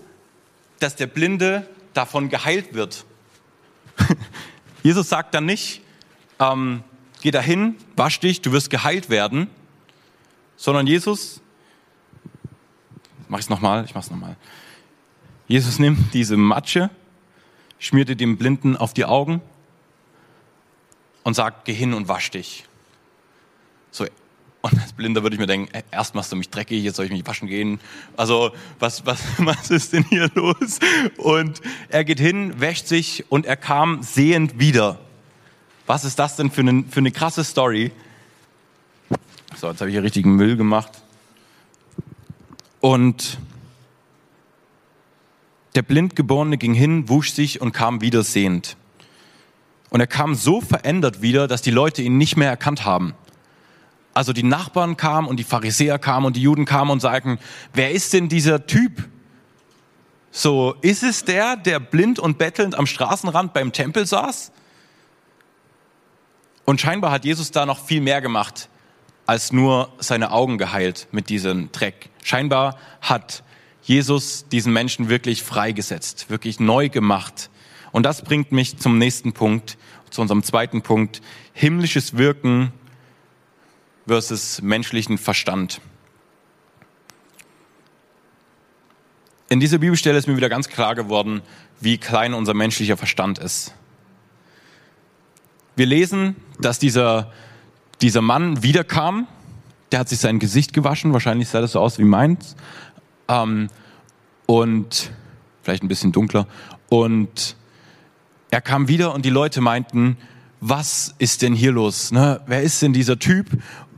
[0.78, 3.04] dass der Blinde davon geheilt wird.
[4.82, 5.80] Jesus sagt dann nicht,
[6.38, 6.84] ähm,
[7.22, 9.48] geh dahin, wasch dich, du wirst geheilt werden,
[10.56, 11.40] sondern Jesus,
[13.28, 14.36] mach ich es nochmal, ich mach's nochmal.
[15.48, 16.90] Jesus nimmt diese Matsche,
[17.78, 19.40] schmiert dem Blinden auf die Augen
[21.24, 22.64] und sagt, geh hin und wasch dich.
[23.90, 24.06] So,
[24.64, 27.12] und als Blinder würde ich mir denken, erst machst du mich dreckig, jetzt soll ich
[27.12, 27.80] mich waschen gehen.
[28.16, 30.78] Also, was, was, was ist denn hier los?
[31.18, 35.00] Und er geht hin, wäscht sich und er kam sehend wieder.
[35.86, 37.90] Was ist das denn für eine, für eine krasse Story?
[39.56, 40.92] So, jetzt habe ich hier richtigen Müll gemacht.
[42.80, 43.38] Und
[45.74, 48.76] der Blindgeborene ging hin, wusch sich und kam wieder sehend.
[49.94, 53.14] Und er kam so verändert wieder, dass die Leute ihn nicht mehr erkannt haben.
[54.12, 57.38] Also die Nachbarn kamen und die Pharisäer kamen und die Juden kamen und sagten,
[57.74, 59.08] wer ist denn dieser Typ?
[60.32, 64.50] So, ist es der, der blind und bettelnd am Straßenrand beim Tempel saß?
[66.64, 68.68] Und scheinbar hat Jesus da noch viel mehr gemacht,
[69.26, 72.10] als nur seine Augen geheilt mit diesem Dreck.
[72.24, 73.44] Scheinbar hat
[73.82, 77.48] Jesus diesen Menschen wirklich freigesetzt, wirklich neu gemacht.
[77.92, 79.78] Und das bringt mich zum nächsten Punkt,
[80.14, 81.20] zu unserem zweiten Punkt,
[81.52, 82.72] himmlisches Wirken
[84.06, 85.80] versus menschlichen Verstand.
[89.48, 91.42] In dieser Bibelstelle ist mir wieder ganz klar geworden,
[91.80, 93.74] wie klein unser menschlicher Verstand ist.
[95.76, 97.32] Wir lesen, dass dieser,
[98.00, 99.26] dieser Mann wiederkam,
[99.90, 102.54] der hat sich sein Gesicht gewaschen, wahrscheinlich sah das so aus wie meins,
[103.26, 103.68] ähm,
[104.46, 105.10] und
[105.62, 106.46] vielleicht ein bisschen dunkler,
[106.88, 107.56] und
[108.54, 110.16] er kam wieder und die Leute meinten,
[110.60, 112.12] was ist denn hier los?
[112.12, 112.40] Ne?
[112.46, 113.48] Wer ist denn dieser Typ?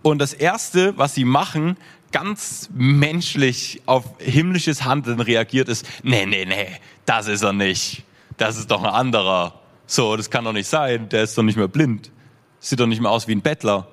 [0.01, 1.77] Und das Erste, was sie machen,
[2.11, 6.69] ganz menschlich auf himmlisches Handeln reagiert, ist, nee, nee, nee,
[7.05, 8.05] das ist er nicht.
[8.38, 9.61] Das ist doch ein anderer.
[9.87, 11.11] So, das kann doch nicht sein.
[11.11, 12.11] Der ist doch nicht mehr blind.
[12.59, 13.88] Sieht doch nicht mehr aus wie ein Bettler.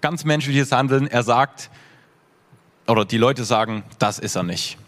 [0.00, 1.06] Ganz menschliches Handeln.
[1.06, 1.70] Er sagt,
[2.88, 4.78] oder die Leute sagen, das ist er nicht.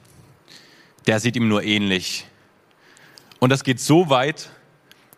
[1.07, 2.27] Der sieht ihm nur ähnlich.
[3.39, 4.51] Und das geht so weit,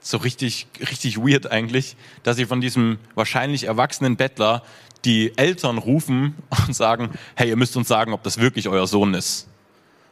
[0.04, 4.62] so richtig, richtig weird eigentlich, dass sie von diesem wahrscheinlich erwachsenen Bettler
[5.06, 6.34] die Eltern rufen
[6.66, 9.48] und sagen, hey, ihr müsst uns sagen, ob das wirklich euer Sohn ist.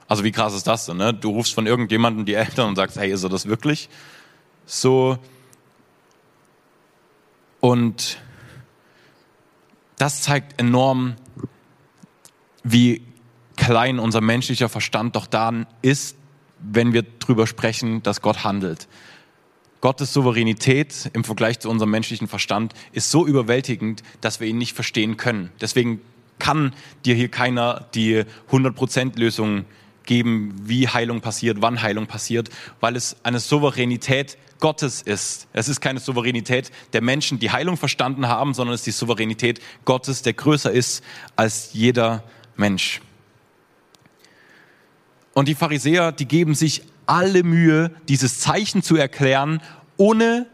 [0.08, 0.96] Also wie krass ist das denn?
[0.96, 1.12] Ne?
[1.12, 3.90] Du rufst von irgendjemandem die Eltern und sagst, hey, ist er das wirklich?
[4.64, 5.18] So.
[7.60, 8.18] Und
[9.98, 11.16] das zeigt enorm,
[12.64, 13.02] wie
[13.56, 16.16] klein unser menschlicher Verstand doch dann ist,
[16.58, 18.88] wenn wir darüber sprechen, dass Gott handelt.
[19.82, 24.74] Gottes Souveränität im Vergleich zu unserem menschlichen Verstand ist so überwältigend, dass wir ihn nicht
[24.74, 25.50] verstehen können.
[25.60, 26.00] Deswegen
[26.38, 26.72] kann
[27.04, 29.64] dir hier keiner die 100% Lösung
[30.04, 35.48] geben, wie Heilung passiert, wann Heilung passiert, weil es eine Souveränität Gottes ist.
[35.52, 39.60] Es ist keine Souveränität der Menschen, die Heilung verstanden haben, sondern es ist die Souveränität
[39.84, 41.02] Gottes, der größer ist
[41.34, 42.22] als jeder
[42.54, 43.00] Mensch.
[45.34, 49.60] Und die Pharisäer, die geben sich alle Mühe, dieses Zeichen zu erklären,
[49.96, 50.46] ohne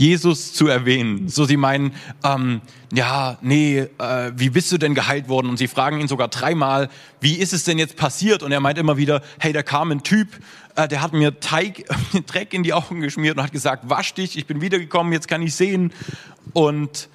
[0.00, 1.28] Jesus zu erwähnen.
[1.28, 1.92] So sie meinen,
[2.24, 5.50] ähm, ja, nee, äh, wie bist du denn geheilt worden?
[5.50, 6.88] Und sie fragen ihn sogar dreimal,
[7.20, 8.42] wie ist es denn jetzt passiert?
[8.42, 10.28] Und er meint immer wieder, hey, da kam ein Typ,
[10.74, 11.84] äh, der hat mir Teig,
[12.26, 15.42] Dreck in die Augen geschmiert und hat gesagt, wasch dich, ich bin wiedergekommen, jetzt kann
[15.42, 15.92] ich sehen.
[16.54, 17.10] Und,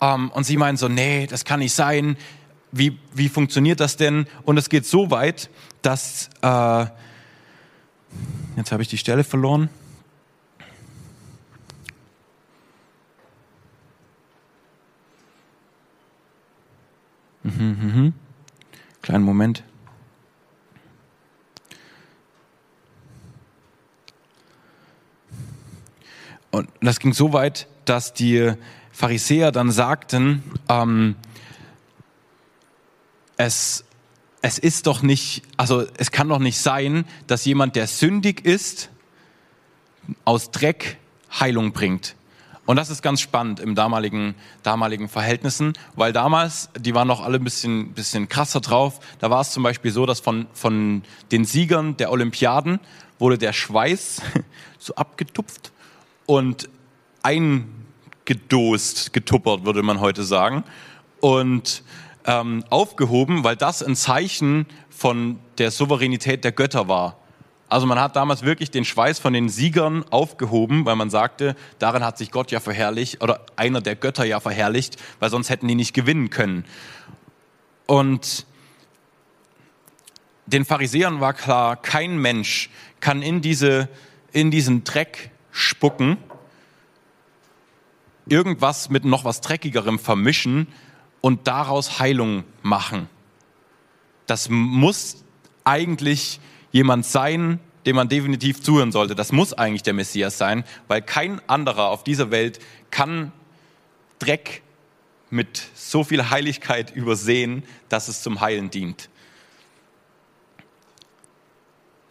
[0.00, 2.16] ähm, und sie meinen so, nee, das kann nicht sein.
[2.72, 4.26] Wie, wie funktioniert das denn?
[4.44, 5.50] Und es geht so weit,
[5.82, 6.86] dass, äh,
[8.56, 9.68] jetzt habe ich die Stelle verloren.
[17.42, 18.12] Mhm, mhm.
[19.02, 19.62] Kleinen Moment.
[26.50, 28.54] Und das ging so weit, dass die
[28.92, 31.16] Pharisäer dann sagten, ähm,
[33.36, 33.84] es,
[34.44, 38.90] es ist doch nicht, also es kann doch nicht sein, dass jemand, der sündig ist,
[40.26, 40.98] aus Dreck
[41.40, 42.14] Heilung bringt.
[42.66, 47.38] Und das ist ganz spannend im damaligen, damaligen Verhältnissen, weil damals, die waren noch alle
[47.38, 49.00] ein bisschen, bisschen krasser drauf.
[49.18, 52.80] Da war es zum Beispiel so, dass von, von den Siegern der Olympiaden
[53.18, 54.20] wurde der Schweiß
[54.78, 55.72] so abgetupft
[56.26, 56.68] und
[57.22, 60.64] eingedost, getuppert, würde man heute sagen.
[61.20, 61.82] Und
[62.24, 67.18] ähm, aufgehoben, weil das ein Zeichen von der Souveränität der Götter war.
[67.68, 72.04] Also man hat damals wirklich den Schweiß von den Siegern aufgehoben, weil man sagte, darin
[72.04, 75.74] hat sich Gott ja verherrlicht oder einer der Götter ja verherrlicht, weil sonst hätten die
[75.74, 76.64] nicht gewinnen können.
[77.86, 78.46] Und
[80.46, 83.88] den Pharisäern war klar, kein Mensch kann in, diese,
[84.32, 86.18] in diesen Dreck spucken,
[88.26, 90.68] irgendwas mit noch was Dreckigerem vermischen
[91.24, 93.08] und daraus Heilung machen.
[94.26, 95.24] Das muss
[95.64, 96.38] eigentlich
[96.70, 99.14] jemand sein, dem man definitiv zuhören sollte.
[99.14, 102.58] Das muss eigentlich der Messias sein, weil kein anderer auf dieser Welt
[102.90, 103.32] kann
[104.18, 104.60] Dreck
[105.30, 109.08] mit so viel Heiligkeit übersehen, dass es zum Heilen dient.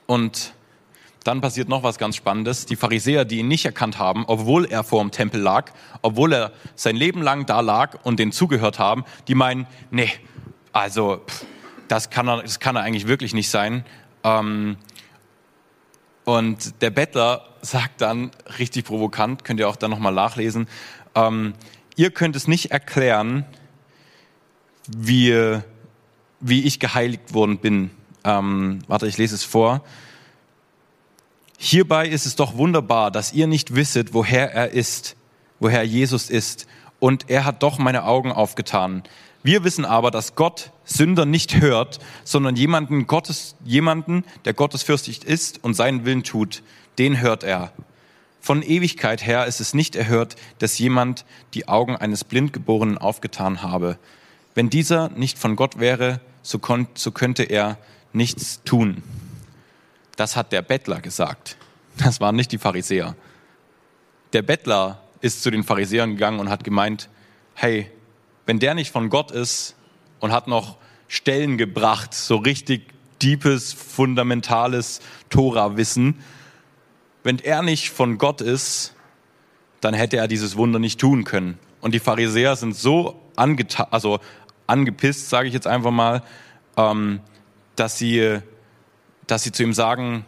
[0.07, 0.55] Und
[1.23, 2.65] dann passiert noch was ganz Spannendes.
[2.65, 6.51] Die Pharisäer, die ihn nicht erkannt haben, obwohl er vor dem Tempel lag, obwohl er
[6.75, 10.11] sein Leben lang da lag und denen zugehört haben, die meinen, nee,
[10.71, 11.21] also
[11.87, 13.85] das kann er, das kann er eigentlich wirklich nicht sein.
[14.23, 14.77] Ähm,
[16.25, 20.67] und der Bettler sagt dann richtig provokant, könnt ihr auch dann nochmal nachlesen,
[21.15, 21.53] ähm,
[21.95, 23.45] ihr könnt es nicht erklären,
[24.87, 25.59] wie,
[26.41, 27.91] wie ich geheiligt worden bin.
[28.25, 29.83] Ähm, warte, ich lese es vor.
[31.65, 35.15] Hierbei ist es doch wunderbar, dass ihr nicht wisset, woher er ist,
[35.61, 36.67] woher Jesus ist.
[36.99, 39.01] Und er hat doch meine Augen aufgetan.
[39.43, 45.63] Wir wissen aber, dass Gott Sünder nicht hört, sondern jemanden, Gottes, jemanden, der gottesfürchtig ist
[45.63, 46.63] und seinen Willen tut,
[46.97, 47.71] den hört er.
[48.41, 51.23] Von Ewigkeit her ist es nicht erhört, dass jemand
[51.53, 53.97] die Augen eines Blindgeborenen aufgetan habe.
[54.53, 56.59] Wenn dieser nicht von Gott wäre, so,
[56.95, 57.77] so könnte er
[58.11, 59.01] nichts tun.
[60.15, 61.57] Das hat der Bettler gesagt.
[61.97, 63.15] Das waren nicht die Pharisäer.
[64.33, 67.09] Der Bettler ist zu den Pharisäern gegangen und hat gemeint,
[67.53, 67.89] hey,
[68.45, 69.75] wenn der nicht von Gott ist
[70.19, 76.21] und hat noch Stellen gebracht, so richtig deepes, fundamentales Tora-Wissen,
[77.23, 78.93] wenn er nicht von Gott ist,
[79.81, 81.57] dann hätte er dieses Wunder nicht tun können.
[81.81, 84.19] Und die Pharisäer sind so angeta also
[84.67, 86.23] angepisst, sage ich jetzt einfach mal,
[86.77, 87.19] ähm,
[87.75, 88.39] dass sie,
[89.27, 90.25] dass sie zu ihm sagen,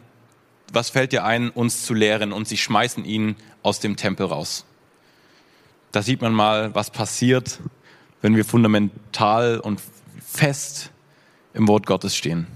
[0.72, 2.32] was fällt dir ein, uns zu lehren?
[2.32, 4.66] Und sie schmeißen ihn aus dem Tempel raus.
[5.92, 7.60] Da sieht man mal, was passiert,
[8.22, 9.82] wenn wir fundamental und
[10.26, 10.92] fest
[11.54, 12.48] im Wort Gottes stehen.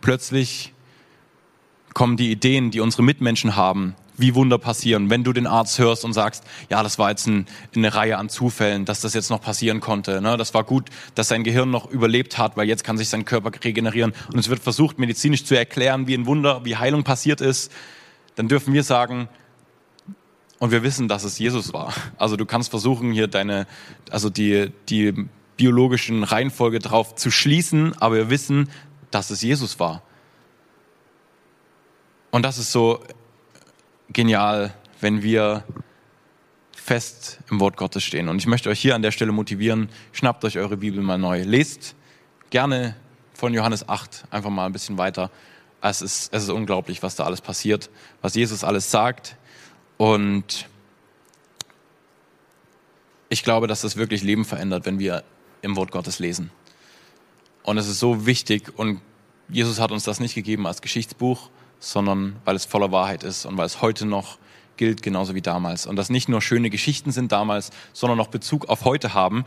[0.00, 0.74] Plötzlich
[1.94, 5.10] kommen die Ideen, die unsere Mitmenschen haben, wie Wunder passieren.
[5.10, 8.28] Wenn du den Arzt hörst und sagst, ja, das war jetzt ein, eine Reihe an
[8.28, 10.20] Zufällen, dass das jetzt noch passieren konnte.
[10.20, 10.36] Ne?
[10.36, 13.50] Das war gut, dass sein Gehirn noch überlebt hat, weil jetzt kann sich sein Körper
[13.62, 14.12] regenerieren.
[14.32, 17.72] Und es wird versucht, medizinisch zu erklären, wie ein Wunder, wie Heilung passiert ist.
[18.36, 19.28] Dann dürfen wir sagen,
[20.58, 21.92] und wir wissen, dass es Jesus war.
[22.16, 23.66] Also du kannst versuchen, hier deine,
[24.10, 28.70] also die, die biologischen Reihenfolge drauf zu schließen, aber wir wissen,
[29.10, 30.02] dass es Jesus war.
[32.30, 33.00] Und das ist so
[34.12, 35.64] genial, wenn wir
[36.72, 38.28] fest im Wort Gottes stehen.
[38.28, 41.42] Und ich möchte euch hier an der Stelle motivieren, schnappt euch eure Bibel mal neu.
[41.42, 41.94] Lest
[42.50, 42.96] gerne
[43.32, 45.30] von Johannes 8 einfach mal ein bisschen weiter.
[45.80, 47.90] Es ist, es ist unglaublich, was da alles passiert,
[48.22, 49.36] was Jesus alles sagt.
[49.96, 50.68] Und
[53.28, 55.24] ich glaube, dass das wirklich Leben verändert, wenn wir
[55.62, 56.50] im Wort Gottes lesen.
[57.62, 59.00] Und es ist so wichtig und
[59.48, 61.50] Jesus hat uns das nicht gegeben als Geschichtsbuch,
[61.84, 64.38] sondern weil es voller Wahrheit ist und weil es heute noch
[64.76, 65.86] gilt, genauso wie damals.
[65.86, 69.44] Und dass nicht nur schöne Geschichten sind damals, sondern auch Bezug auf heute haben.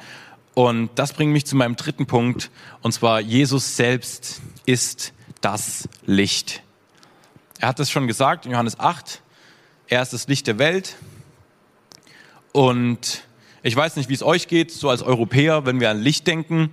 [0.53, 2.49] Und das bringt mich zu meinem dritten Punkt,
[2.81, 6.63] und zwar Jesus selbst ist das Licht.
[7.59, 9.21] Er hat es schon gesagt in Johannes 8,
[9.87, 10.95] er ist das Licht der Welt.
[12.51, 13.23] Und
[13.61, 16.71] ich weiß nicht, wie es euch geht, so als Europäer, wenn wir an Licht denken,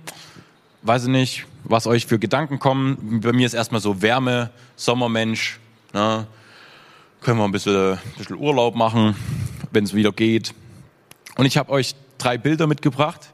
[0.81, 3.21] weiß ich nicht, was euch für Gedanken kommen.
[3.21, 5.59] Bei mir ist erstmal so Wärme, Sommermensch.
[5.93, 6.27] Ne?
[7.21, 9.15] Können wir ein bisschen, ein bisschen Urlaub machen,
[9.71, 10.53] wenn es wieder geht.
[11.37, 13.33] Und ich habe euch drei Bilder mitgebracht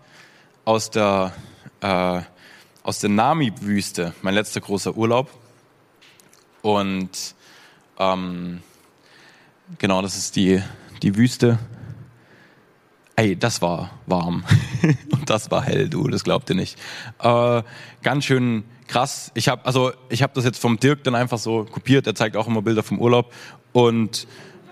[0.66, 1.34] aus der,
[1.82, 5.30] äh, der Nami-Wüste, mein letzter großer Urlaub.
[6.62, 7.36] Und
[8.00, 8.62] ähm,
[9.78, 10.62] genau, das ist die,
[11.02, 11.60] die Wüste
[13.22, 14.44] Ey, das war warm
[15.12, 16.80] und das war hell, du, das glaubt ihr nicht.
[17.22, 17.62] Äh,
[18.02, 19.30] ganz schön krass.
[19.36, 22.08] Ich habe also ich das jetzt vom Dirk dann einfach so kopiert.
[22.08, 23.32] Er zeigt auch immer Bilder vom Urlaub
[23.74, 24.26] und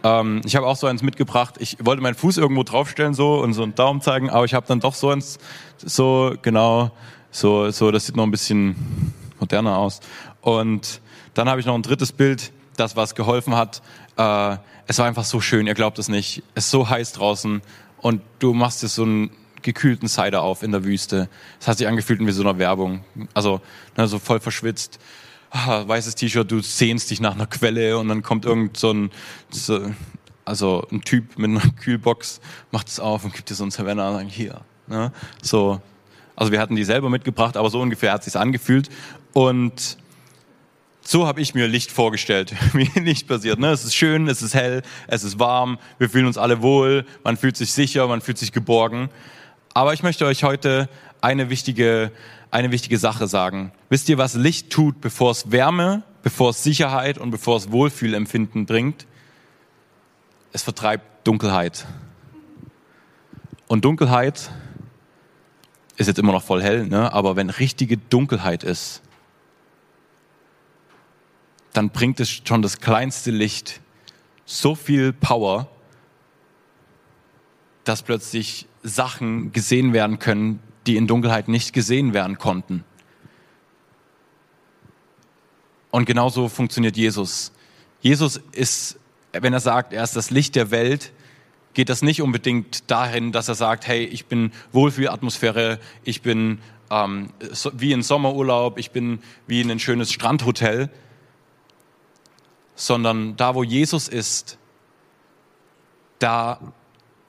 [0.04, 1.58] ähm, ich habe auch so eins mitgebracht.
[1.60, 4.66] Ich wollte meinen Fuß irgendwo draufstellen so und so einen Daumen zeigen, aber ich habe
[4.66, 5.38] dann doch so eins
[5.78, 6.90] so genau
[7.30, 7.92] so so.
[7.92, 10.00] Das sieht noch ein bisschen moderner aus.
[10.42, 11.02] Und
[11.36, 13.84] dann habe ich noch ein drittes Bild, das was geholfen hat.
[14.18, 14.58] Äh,
[14.88, 15.68] es war einfach so schön.
[15.68, 16.42] Ihr glaubt es nicht.
[16.56, 17.62] Es ist so heiß draußen
[18.02, 19.32] und du machst dir so einen
[19.62, 21.30] gekühlten Cider auf in der Wüste.
[21.60, 23.04] Es hat sich angefühlt wie so einer Werbung.
[23.34, 23.62] Also
[23.98, 25.00] ne, so voll verschwitzt.
[25.52, 29.12] Ah, weißes T-Shirt, du sehnst dich nach einer Quelle und dann kommt irgend so ein,
[29.50, 29.92] so,
[30.46, 32.40] also ein Typ mit einer Kühlbox,
[32.72, 34.62] macht es auf und gibt dir so ein Savannah und sagt, hier.
[34.88, 35.12] Ne?
[35.42, 35.82] So,
[36.36, 38.90] also wir hatten die selber mitgebracht, aber so ungefähr hat es sich angefühlt.
[39.34, 39.98] Und
[41.10, 43.58] so habe ich mir Licht vorgestellt, wie Licht passiert.
[43.58, 43.72] Ne?
[43.72, 47.36] Es ist schön, es ist hell, es ist warm, wir fühlen uns alle wohl, man
[47.36, 49.10] fühlt sich sicher, man fühlt sich geborgen.
[49.74, 50.88] Aber ich möchte euch heute
[51.20, 52.12] eine wichtige,
[52.52, 53.72] eine wichtige Sache sagen.
[53.90, 58.68] Wisst ihr, was Licht tut, bevor es Wärme, bevor es Sicherheit und bevor es Wohlfühlempfinden
[58.68, 59.08] bringt?
[60.54, 61.88] Es vertreibt Dunkelheit.
[63.68, 64.52] Und Dunkelheit
[65.98, 67.12] ist jetzt immer noch voll hell, ne?
[67.12, 69.02] aber wenn richtige Dunkelheit ist,
[71.74, 73.82] dann bringt es schon das kleinste Licht
[74.46, 75.70] so viel Power,
[77.84, 82.84] dass plötzlich Sachen gesehen werden können, die in Dunkelheit nicht gesehen werden konnten.
[85.92, 87.52] Und genauso funktioniert Jesus.
[88.02, 89.00] Jesus ist,
[89.32, 91.12] wenn er sagt, er ist das Licht der Welt,
[91.74, 97.30] geht das nicht unbedingt dahin, dass er sagt, hey, ich bin Wohlfühlatmosphäre, ich bin ähm,
[97.52, 100.90] so, wie in Sommerurlaub, ich bin wie in ein schönes Strandhotel,
[102.80, 104.58] sondern da, wo Jesus ist,
[106.18, 106.60] da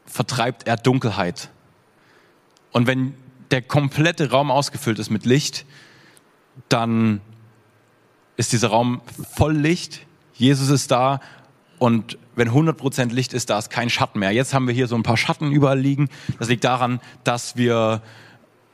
[0.06, 1.50] vertreibt er Dunkelheit.
[2.70, 3.14] Und wenn
[3.50, 5.66] der komplette Raum ausgefüllt ist mit Licht,
[6.68, 7.20] dann
[8.37, 9.00] ist dieser Raum
[9.35, 10.06] voll Licht.
[10.35, 11.20] Jesus ist da
[11.81, 14.31] und wenn 100% Licht ist, da ist kein Schatten mehr.
[14.31, 16.08] Jetzt haben wir hier so ein paar Schatten überall liegen.
[16.38, 18.02] Das liegt daran, dass wir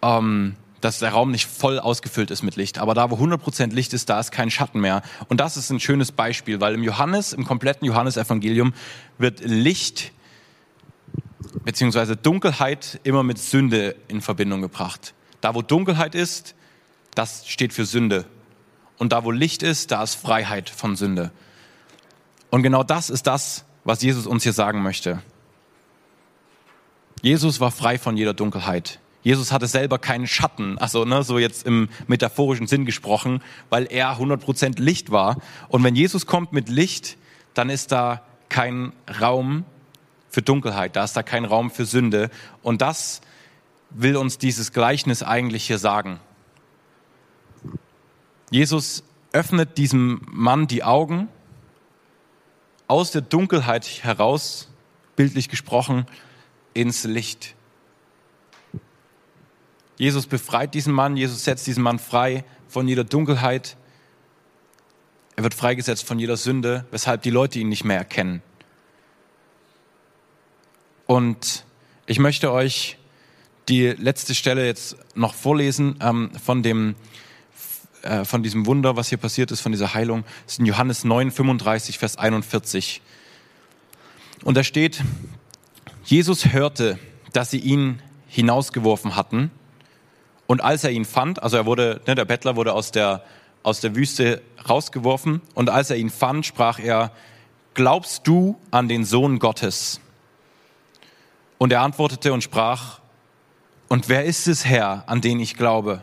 [0.02, 0.56] ähm,
[0.86, 2.78] dass der Raum nicht voll ausgefüllt ist mit Licht.
[2.78, 5.02] Aber da, wo 100% Licht ist, da ist kein Schatten mehr.
[5.28, 8.72] Und das ist ein schönes Beispiel, weil im Johannes, im kompletten Johannesevangelium
[9.18, 10.12] wird Licht
[11.64, 15.12] beziehungsweise Dunkelheit immer mit Sünde in Verbindung gebracht.
[15.40, 16.54] Da, wo Dunkelheit ist,
[17.16, 18.24] das steht für Sünde.
[18.96, 21.32] Und da, wo Licht ist, da ist Freiheit von Sünde.
[22.50, 25.20] Und genau das ist das, was Jesus uns hier sagen möchte.
[27.22, 29.00] Jesus war frei von jeder Dunkelheit.
[29.26, 34.20] Jesus hatte selber keinen Schatten, also ne, so jetzt im metaphorischen Sinn gesprochen, weil er
[34.20, 35.42] 100% Licht war.
[35.66, 37.16] Und wenn Jesus kommt mit Licht,
[37.52, 39.64] dann ist da kein Raum
[40.30, 42.30] für Dunkelheit, da ist da kein Raum für Sünde.
[42.62, 43.20] Und das
[43.90, 46.20] will uns dieses Gleichnis eigentlich hier sagen.
[48.52, 49.02] Jesus
[49.32, 51.26] öffnet diesem Mann die Augen
[52.86, 54.70] aus der Dunkelheit heraus,
[55.16, 56.06] bildlich gesprochen,
[56.74, 57.56] ins Licht.
[59.96, 63.76] Jesus befreit diesen Mann, Jesus setzt diesen Mann frei von jeder Dunkelheit.
[65.36, 68.42] Er wird freigesetzt von jeder Sünde, weshalb die Leute ihn nicht mehr erkennen.
[71.06, 71.64] Und
[72.06, 72.98] ich möchte euch
[73.68, 76.94] die letzte Stelle jetzt noch vorlesen ähm, von dem
[78.06, 80.24] äh, von diesem Wunder, was hier passiert ist, von dieser Heilung.
[80.44, 83.02] Das ist in Johannes 9, 35, Vers 41.
[84.44, 85.02] Und da steht,
[86.04, 86.98] Jesus hörte,
[87.32, 89.50] dass sie ihn hinausgeworfen hatten.
[90.46, 93.24] Und als er ihn fand, also er wurde, ne, der Bettler wurde aus der,
[93.62, 95.42] aus der Wüste rausgeworfen.
[95.54, 97.12] Und als er ihn fand, sprach er,
[97.74, 100.00] glaubst du an den Sohn Gottes?
[101.58, 103.00] Und er antwortete und sprach,
[103.88, 106.02] und wer ist es, Herr, an den ich glaube?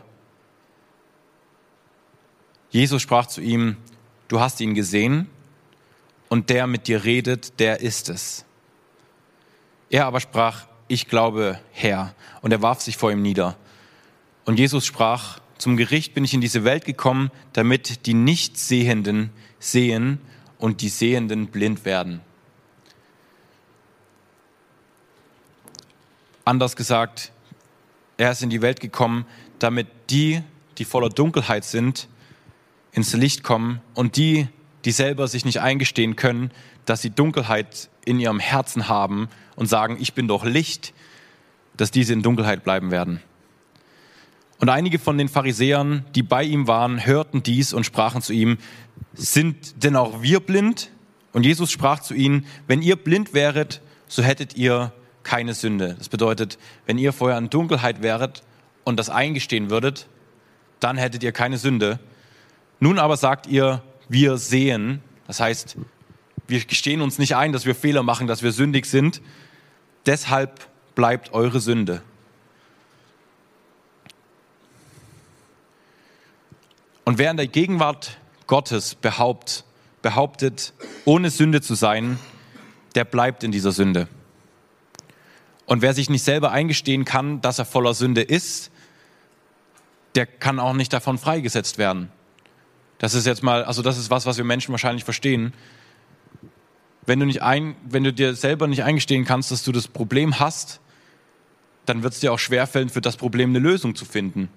[2.70, 3.76] Jesus sprach zu ihm,
[4.28, 5.28] du hast ihn gesehen
[6.28, 8.44] und der mit dir redet, der ist es.
[9.90, 13.56] Er aber sprach, ich glaube, Herr, und er warf sich vor ihm nieder.
[14.44, 20.18] Und Jesus sprach, zum Gericht bin ich in diese Welt gekommen, damit die Nichtsehenden sehen
[20.58, 22.20] und die Sehenden blind werden.
[26.44, 27.32] Anders gesagt,
[28.18, 29.24] er ist in die Welt gekommen,
[29.58, 30.42] damit die,
[30.76, 32.08] die voller Dunkelheit sind,
[32.92, 34.48] ins Licht kommen und die,
[34.84, 36.50] die selber sich nicht eingestehen können,
[36.84, 40.92] dass sie Dunkelheit in ihrem Herzen haben und sagen, ich bin doch Licht,
[41.76, 43.20] dass diese in Dunkelheit bleiben werden.
[44.58, 48.58] Und einige von den Pharisäern, die bei ihm waren, hörten dies und sprachen zu ihm,
[49.12, 50.90] sind denn auch wir blind?
[51.32, 54.92] Und Jesus sprach zu ihnen, wenn ihr blind wäret, so hättet ihr
[55.24, 55.96] keine Sünde.
[55.98, 58.42] Das bedeutet, wenn ihr vorher in Dunkelheit wäret
[58.84, 60.06] und das eingestehen würdet,
[60.80, 61.98] dann hättet ihr keine Sünde.
[62.78, 65.76] Nun aber sagt ihr, wir sehen, das heißt,
[66.46, 69.22] wir gestehen uns nicht ein, dass wir Fehler machen, dass wir sündig sind.
[70.06, 72.02] Deshalb bleibt eure Sünde.
[77.04, 79.64] Und wer in der Gegenwart Gottes behaupt,
[80.02, 80.72] behauptet,
[81.04, 82.18] ohne Sünde zu sein,
[82.94, 84.08] der bleibt in dieser Sünde.
[85.66, 88.70] Und wer sich nicht selber eingestehen kann, dass er voller Sünde ist,
[90.14, 92.10] der kann auch nicht davon freigesetzt werden.
[92.98, 95.52] Das ist jetzt mal, also das ist was, was wir Menschen wahrscheinlich verstehen.
[97.06, 100.38] Wenn du nicht ein, wenn du dir selber nicht eingestehen kannst, dass du das Problem
[100.38, 100.80] hast,
[101.86, 104.48] dann wird es dir auch schwerfällen, für das Problem eine Lösung zu finden.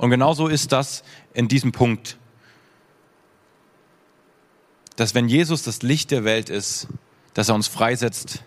[0.00, 2.16] Und genauso ist das in diesem Punkt.
[4.96, 6.88] Dass wenn Jesus das Licht der Welt ist,
[7.34, 8.42] dass er uns freisetzt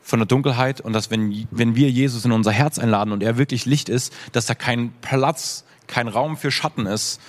[0.00, 3.36] von der Dunkelheit und dass wenn, wenn wir Jesus in unser Herz einladen und er
[3.36, 7.20] wirklich Licht ist, dass da kein Platz, kein Raum für Schatten ist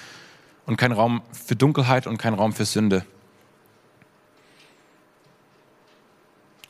[0.67, 3.07] und kein Raum für Dunkelheit und kein Raum für Sünde.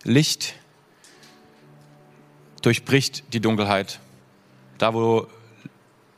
[0.04, 0.56] Licht
[2.62, 4.00] durchbricht die Dunkelheit.
[4.78, 5.28] Da, wo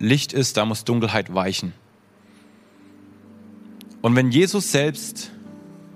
[0.04, 1.72] Licht ist, da muss Dunkelheit weichen.
[4.02, 5.32] Und wenn Jesus selbst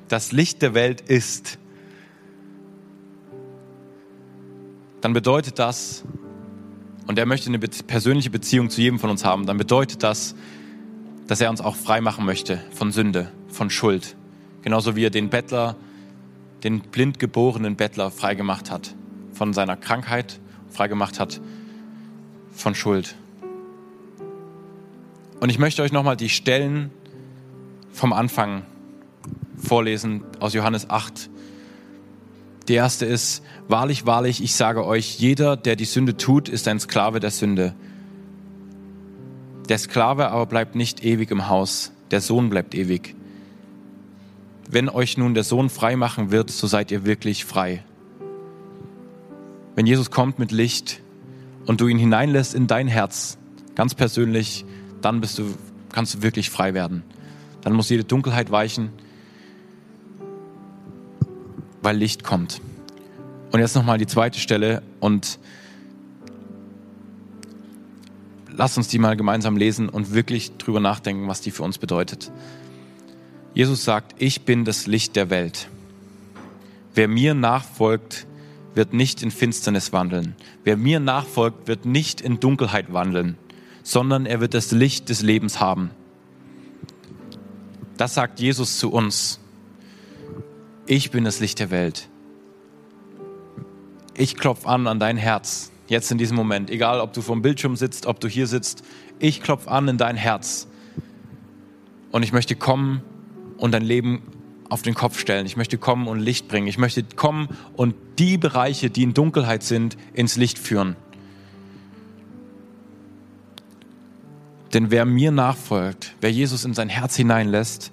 [0.07, 1.59] das Licht der Welt ist,
[5.01, 6.05] dann bedeutet das,
[7.05, 10.35] und er möchte eine persönliche Beziehung zu jedem von uns haben, dann bedeutet das,
[11.27, 14.15] dass er uns auch frei machen möchte von Sünde, von Schuld.
[14.61, 15.75] Genauso wie er den Bettler,
[16.63, 18.95] den blind geborenen Bettler frei gemacht hat
[19.33, 20.39] von seiner Krankheit,
[20.69, 21.41] frei gemacht hat
[22.53, 23.15] von Schuld.
[25.39, 26.89] Und ich möchte euch nochmal die Stellen
[27.91, 28.63] vom Anfang
[29.57, 31.29] vorlesen aus Johannes 8.
[32.67, 36.79] Die erste ist, wahrlich, wahrlich, ich sage euch, jeder, der die Sünde tut, ist ein
[36.79, 37.75] Sklave der Sünde.
[39.69, 43.15] Der Sklave aber bleibt nicht ewig im Haus, der Sohn bleibt ewig.
[44.69, 47.83] Wenn euch nun der Sohn frei machen wird, so seid ihr wirklich frei.
[49.75, 51.01] Wenn Jesus kommt mit Licht
[51.67, 53.37] und du ihn hineinlässt in dein Herz,
[53.75, 54.65] ganz persönlich,
[55.01, 55.53] dann bist du,
[55.91, 57.03] kannst du wirklich frei werden.
[57.61, 58.89] Dann muss jede Dunkelheit weichen,
[61.81, 62.61] weil Licht kommt.
[63.51, 65.39] Und jetzt nochmal die zweite Stelle und
[68.51, 72.31] lass uns die mal gemeinsam lesen und wirklich drüber nachdenken, was die für uns bedeutet.
[73.53, 75.69] Jesus sagt, ich bin das Licht der Welt.
[76.93, 78.27] Wer mir nachfolgt,
[78.73, 80.35] wird nicht in Finsternis wandeln.
[80.63, 83.37] Wer mir nachfolgt, wird nicht in Dunkelheit wandeln,
[83.87, 85.91] sondern er wird das Licht des Lebens haben.
[87.95, 89.39] Das sagt Jesus zu uns.
[90.85, 92.09] Ich bin das Licht der Welt.
[94.13, 97.77] Ich klopfe an an dein Herz, jetzt in diesem Moment, egal ob du vom Bildschirm
[97.77, 98.83] sitzt, ob du hier sitzt,
[99.19, 100.67] ich klopfe an in dein Herz.
[102.11, 103.01] Und ich möchte kommen
[103.55, 104.21] und dein Leben
[104.67, 105.45] auf den Kopf stellen.
[105.45, 106.67] Ich möchte kommen und Licht bringen.
[106.67, 110.97] Ich möchte kommen und die Bereiche, die in Dunkelheit sind, ins Licht führen.
[114.73, 117.91] Denn wer mir nachfolgt, wer Jesus in sein Herz hineinlässt,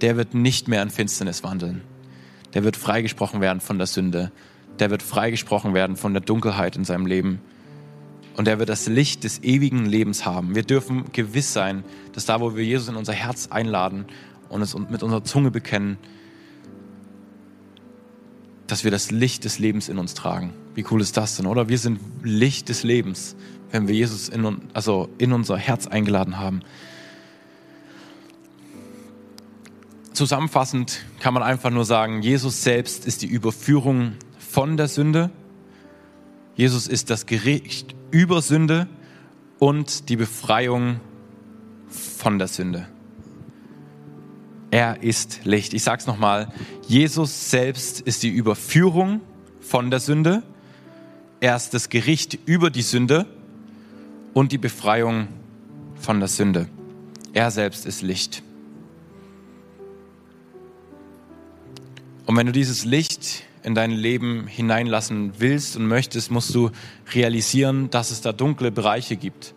[0.00, 1.82] der wird nicht mehr in Finsternis wandeln.
[2.54, 4.32] Der wird freigesprochen werden von der Sünde.
[4.78, 7.40] Der wird freigesprochen werden von der Dunkelheit in seinem Leben.
[8.36, 10.54] Und er wird das Licht des ewigen Lebens haben.
[10.54, 14.06] Wir dürfen gewiss sein, dass da, wo wir Jesus in unser Herz einladen
[14.48, 15.96] und es mit unserer Zunge bekennen,
[18.66, 20.52] dass wir das Licht des Lebens in uns tragen.
[20.74, 21.68] Wie cool ist das denn, oder?
[21.68, 23.36] Wir sind Licht des Lebens,
[23.70, 26.60] wenn wir Jesus in, also in unser Herz eingeladen haben.
[30.12, 35.30] Zusammenfassend kann man einfach nur sagen, Jesus selbst ist die Überführung von der Sünde.
[36.54, 38.88] Jesus ist das Gericht über Sünde
[39.58, 41.00] und die Befreiung
[41.88, 42.88] von der Sünde.
[44.70, 45.74] Er ist Licht.
[45.74, 46.48] Ich sage es nochmal.
[46.88, 49.20] Jesus selbst ist die Überführung
[49.60, 50.42] von der Sünde.
[51.40, 53.26] Er ist das Gericht über die Sünde
[54.36, 55.28] und die Befreiung
[55.94, 56.68] von der Sünde.
[57.32, 58.42] Er selbst ist Licht.
[62.26, 66.70] Und wenn du dieses Licht in dein Leben hineinlassen willst und möchtest, musst du
[67.14, 69.54] realisieren, dass es da dunkle Bereiche gibt.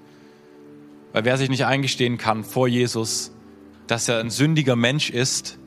[1.11, 3.33] Weil wer sich nicht eingestehen kann vor Jesus,
[3.87, 5.57] dass er ein sündiger Mensch ist,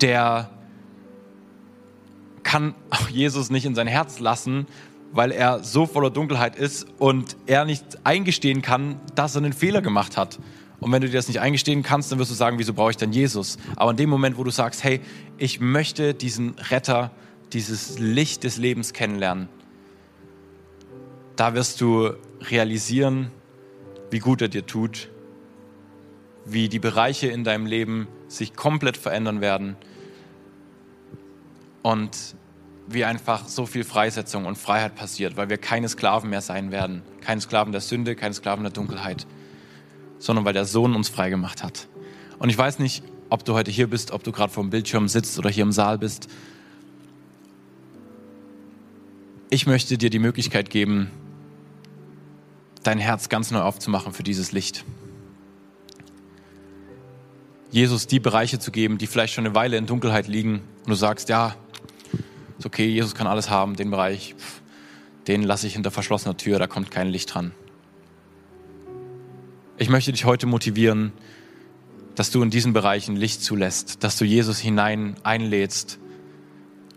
[0.00, 0.50] der
[2.42, 4.66] kann auch Jesus nicht in sein Herz lassen,
[5.14, 9.80] weil er so voller Dunkelheit ist und er nicht eingestehen kann, dass er einen Fehler
[9.80, 10.38] gemacht hat.
[10.80, 12.96] Und wenn du dir das nicht eingestehen kannst, dann wirst du sagen, wieso brauche ich
[12.96, 13.56] denn Jesus?
[13.76, 15.00] Aber in dem Moment, wo du sagst, hey,
[15.38, 17.10] ich möchte diesen Retter,
[17.52, 19.48] dieses Licht des Lebens kennenlernen,
[21.36, 22.10] da wirst du
[22.50, 23.30] realisieren,
[24.10, 25.08] wie gut er dir tut
[26.44, 29.76] wie die Bereiche in deinem Leben sich komplett verändern werden
[31.82, 32.36] und
[32.86, 37.02] wie einfach so viel Freisetzung und Freiheit passiert, weil wir keine Sklaven mehr sein werden.
[37.20, 39.26] Keine Sklaven der Sünde, keine Sklaven der Dunkelheit,
[40.18, 41.88] sondern weil der Sohn uns frei gemacht hat.
[42.38, 45.08] Und ich weiß nicht, ob du heute hier bist, ob du gerade vor dem Bildschirm
[45.08, 46.28] sitzt oder hier im Saal bist.
[49.50, 51.10] Ich möchte dir die Möglichkeit geben,
[52.82, 54.84] dein Herz ganz neu aufzumachen für dieses Licht.
[57.70, 60.94] Jesus die Bereiche zu geben, die vielleicht schon eine Weile in Dunkelheit liegen und du
[60.94, 61.56] sagst, ja,
[62.58, 64.34] ist okay, Jesus kann alles haben, den Bereich,
[65.26, 67.52] den lasse ich hinter verschlossener Tür, da kommt kein Licht dran.
[69.76, 71.12] Ich möchte dich heute motivieren,
[72.14, 75.98] dass du in diesen Bereichen Licht zulässt, dass du Jesus hinein einlädst,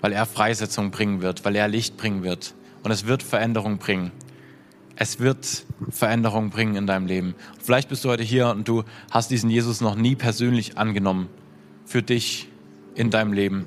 [0.02, 2.54] weil er Freisetzung bringen wird, weil er Licht bringen wird.
[2.84, 4.12] Und es wird Veränderung bringen.
[4.96, 7.36] Es wird Veränderung bringen in deinem Leben.
[7.62, 11.30] Vielleicht bist du heute hier und du hast diesen Jesus noch nie persönlich angenommen
[11.86, 12.48] für dich
[12.96, 13.66] in deinem Leben.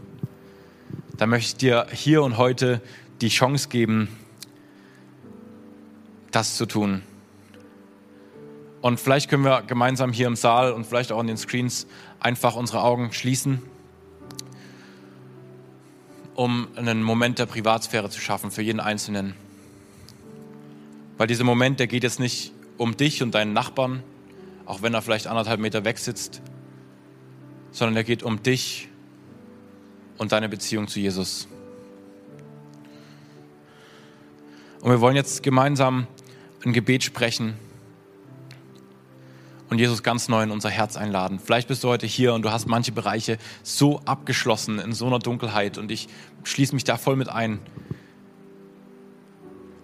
[1.21, 2.81] Da möchte ich dir hier und heute
[3.21, 4.09] die Chance geben,
[6.31, 7.03] das zu tun.
[8.81, 11.87] Und vielleicht können wir gemeinsam hier im Saal und vielleicht auch an den Screens
[12.21, 13.61] einfach unsere Augen schließen,
[16.37, 19.35] um einen Moment der Privatsphäre zu schaffen für jeden Einzelnen.
[21.19, 24.03] Weil dieser Moment, der geht jetzt nicht um dich und deinen Nachbarn,
[24.65, 26.41] auch wenn er vielleicht anderthalb Meter weg sitzt,
[27.73, 28.90] sondern er geht um dich
[30.21, 31.49] und deine Beziehung zu Jesus.
[34.83, 36.07] Und wir wollen jetzt gemeinsam
[36.63, 37.55] ein Gebet sprechen
[39.71, 41.41] und Jesus ganz neu in unser Herz einladen.
[41.43, 45.21] Vielleicht bist du heute hier und du hast manche Bereiche so abgeschlossen in so einer
[45.21, 46.07] Dunkelheit und ich
[46.45, 47.59] schließe mich da voll mit ein.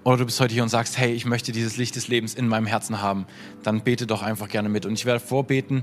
[0.05, 2.47] Oder du bist heute hier und sagst, hey, ich möchte dieses Licht des Lebens in
[2.47, 3.27] meinem Herzen haben,
[3.63, 4.85] dann bete doch einfach gerne mit.
[4.85, 5.83] Und ich werde vorbeten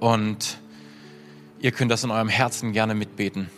[0.00, 0.58] und
[1.60, 3.48] ihr könnt das in eurem Herzen gerne mitbeten.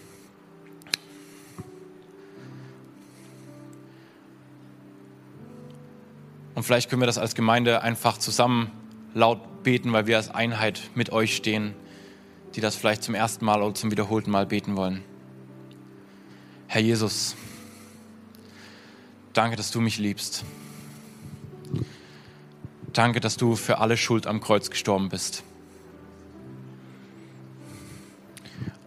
[6.58, 8.72] Und vielleicht können wir das als Gemeinde einfach zusammen
[9.14, 11.72] laut beten, weil wir als Einheit mit euch stehen,
[12.56, 15.04] die das vielleicht zum ersten Mal oder zum wiederholten Mal beten wollen.
[16.66, 17.36] Herr Jesus,
[19.34, 20.44] Danke, dass du mich liebst.
[22.92, 25.44] Danke, dass du für alle Schuld am Kreuz gestorben bist.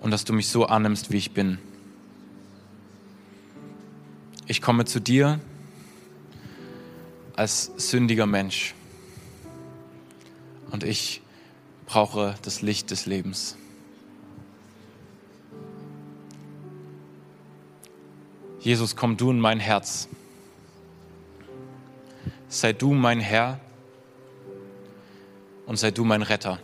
[0.01, 1.57] Und dass du mich so annimmst, wie ich bin.
[4.45, 5.39] ich komme zu dir
[7.41, 8.75] als sündiger Mensch
[10.69, 11.23] und ich
[11.87, 13.57] brauche das Licht des Lebens.
[18.59, 20.07] Jesus, komm du in mein Herz.
[22.47, 23.59] Sei du mein Herr
[25.65, 26.59] und sei du mein Retter.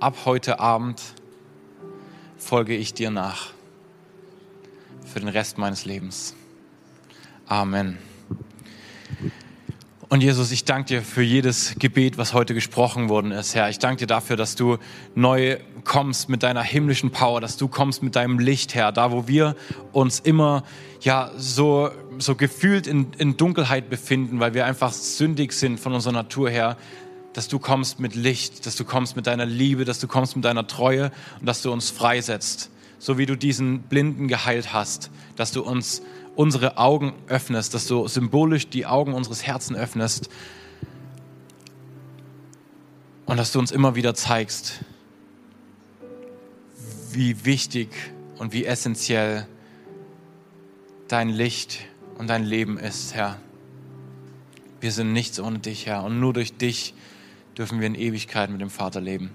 [0.00, 1.02] Ab heute Abend
[2.38, 3.50] folge ich dir nach
[5.04, 6.34] für den Rest meines Lebens.
[7.44, 7.98] Amen.
[10.12, 13.70] Und Jesus, ich danke dir für jedes Gebet, was heute gesprochen worden ist, Herr.
[13.70, 14.76] Ich danke dir dafür, dass du
[15.14, 18.92] neu kommst mit deiner himmlischen Power, dass du kommst mit deinem Licht, Herr.
[18.92, 19.56] Da, wo wir
[19.92, 20.64] uns immer,
[21.00, 21.88] ja, so,
[22.18, 26.76] so gefühlt in, in Dunkelheit befinden, weil wir einfach sündig sind von unserer Natur her,
[27.32, 30.44] dass du kommst mit Licht, dass du kommst mit deiner Liebe, dass du kommst mit
[30.44, 31.10] deiner Treue
[31.40, 32.70] und dass du uns freisetzt.
[32.98, 36.02] So wie du diesen Blinden geheilt hast, dass du uns
[36.34, 40.28] unsere Augen öffnest, dass du symbolisch die Augen unseres Herzens öffnest
[43.26, 44.80] und dass du uns immer wieder zeigst,
[47.12, 47.88] wie wichtig
[48.38, 49.46] und wie essentiell
[51.08, 51.80] dein Licht
[52.16, 53.38] und dein Leben ist, Herr.
[54.80, 56.94] Wir sind nichts ohne dich, Herr, und nur durch dich
[57.56, 59.30] dürfen wir in Ewigkeit mit dem Vater leben.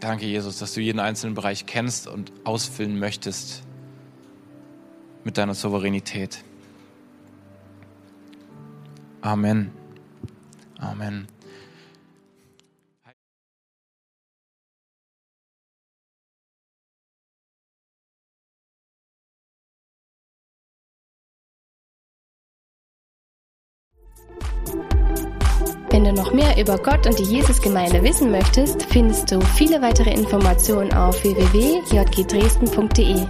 [0.00, 3.62] Danke, Jesus, dass du jeden einzelnen Bereich kennst und ausfüllen möchtest
[5.24, 6.44] mit deiner Souveränität.
[9.20, 9.70] Amen.
[10.78, 11.26] Amen.
[25.90, 30.14] Wenn du noch mehr über Gott und die Jesusgemeinde wissen möchtest, findest du viele weitere
[30.14, 33.26] Informationen auf www.jgdresden.de.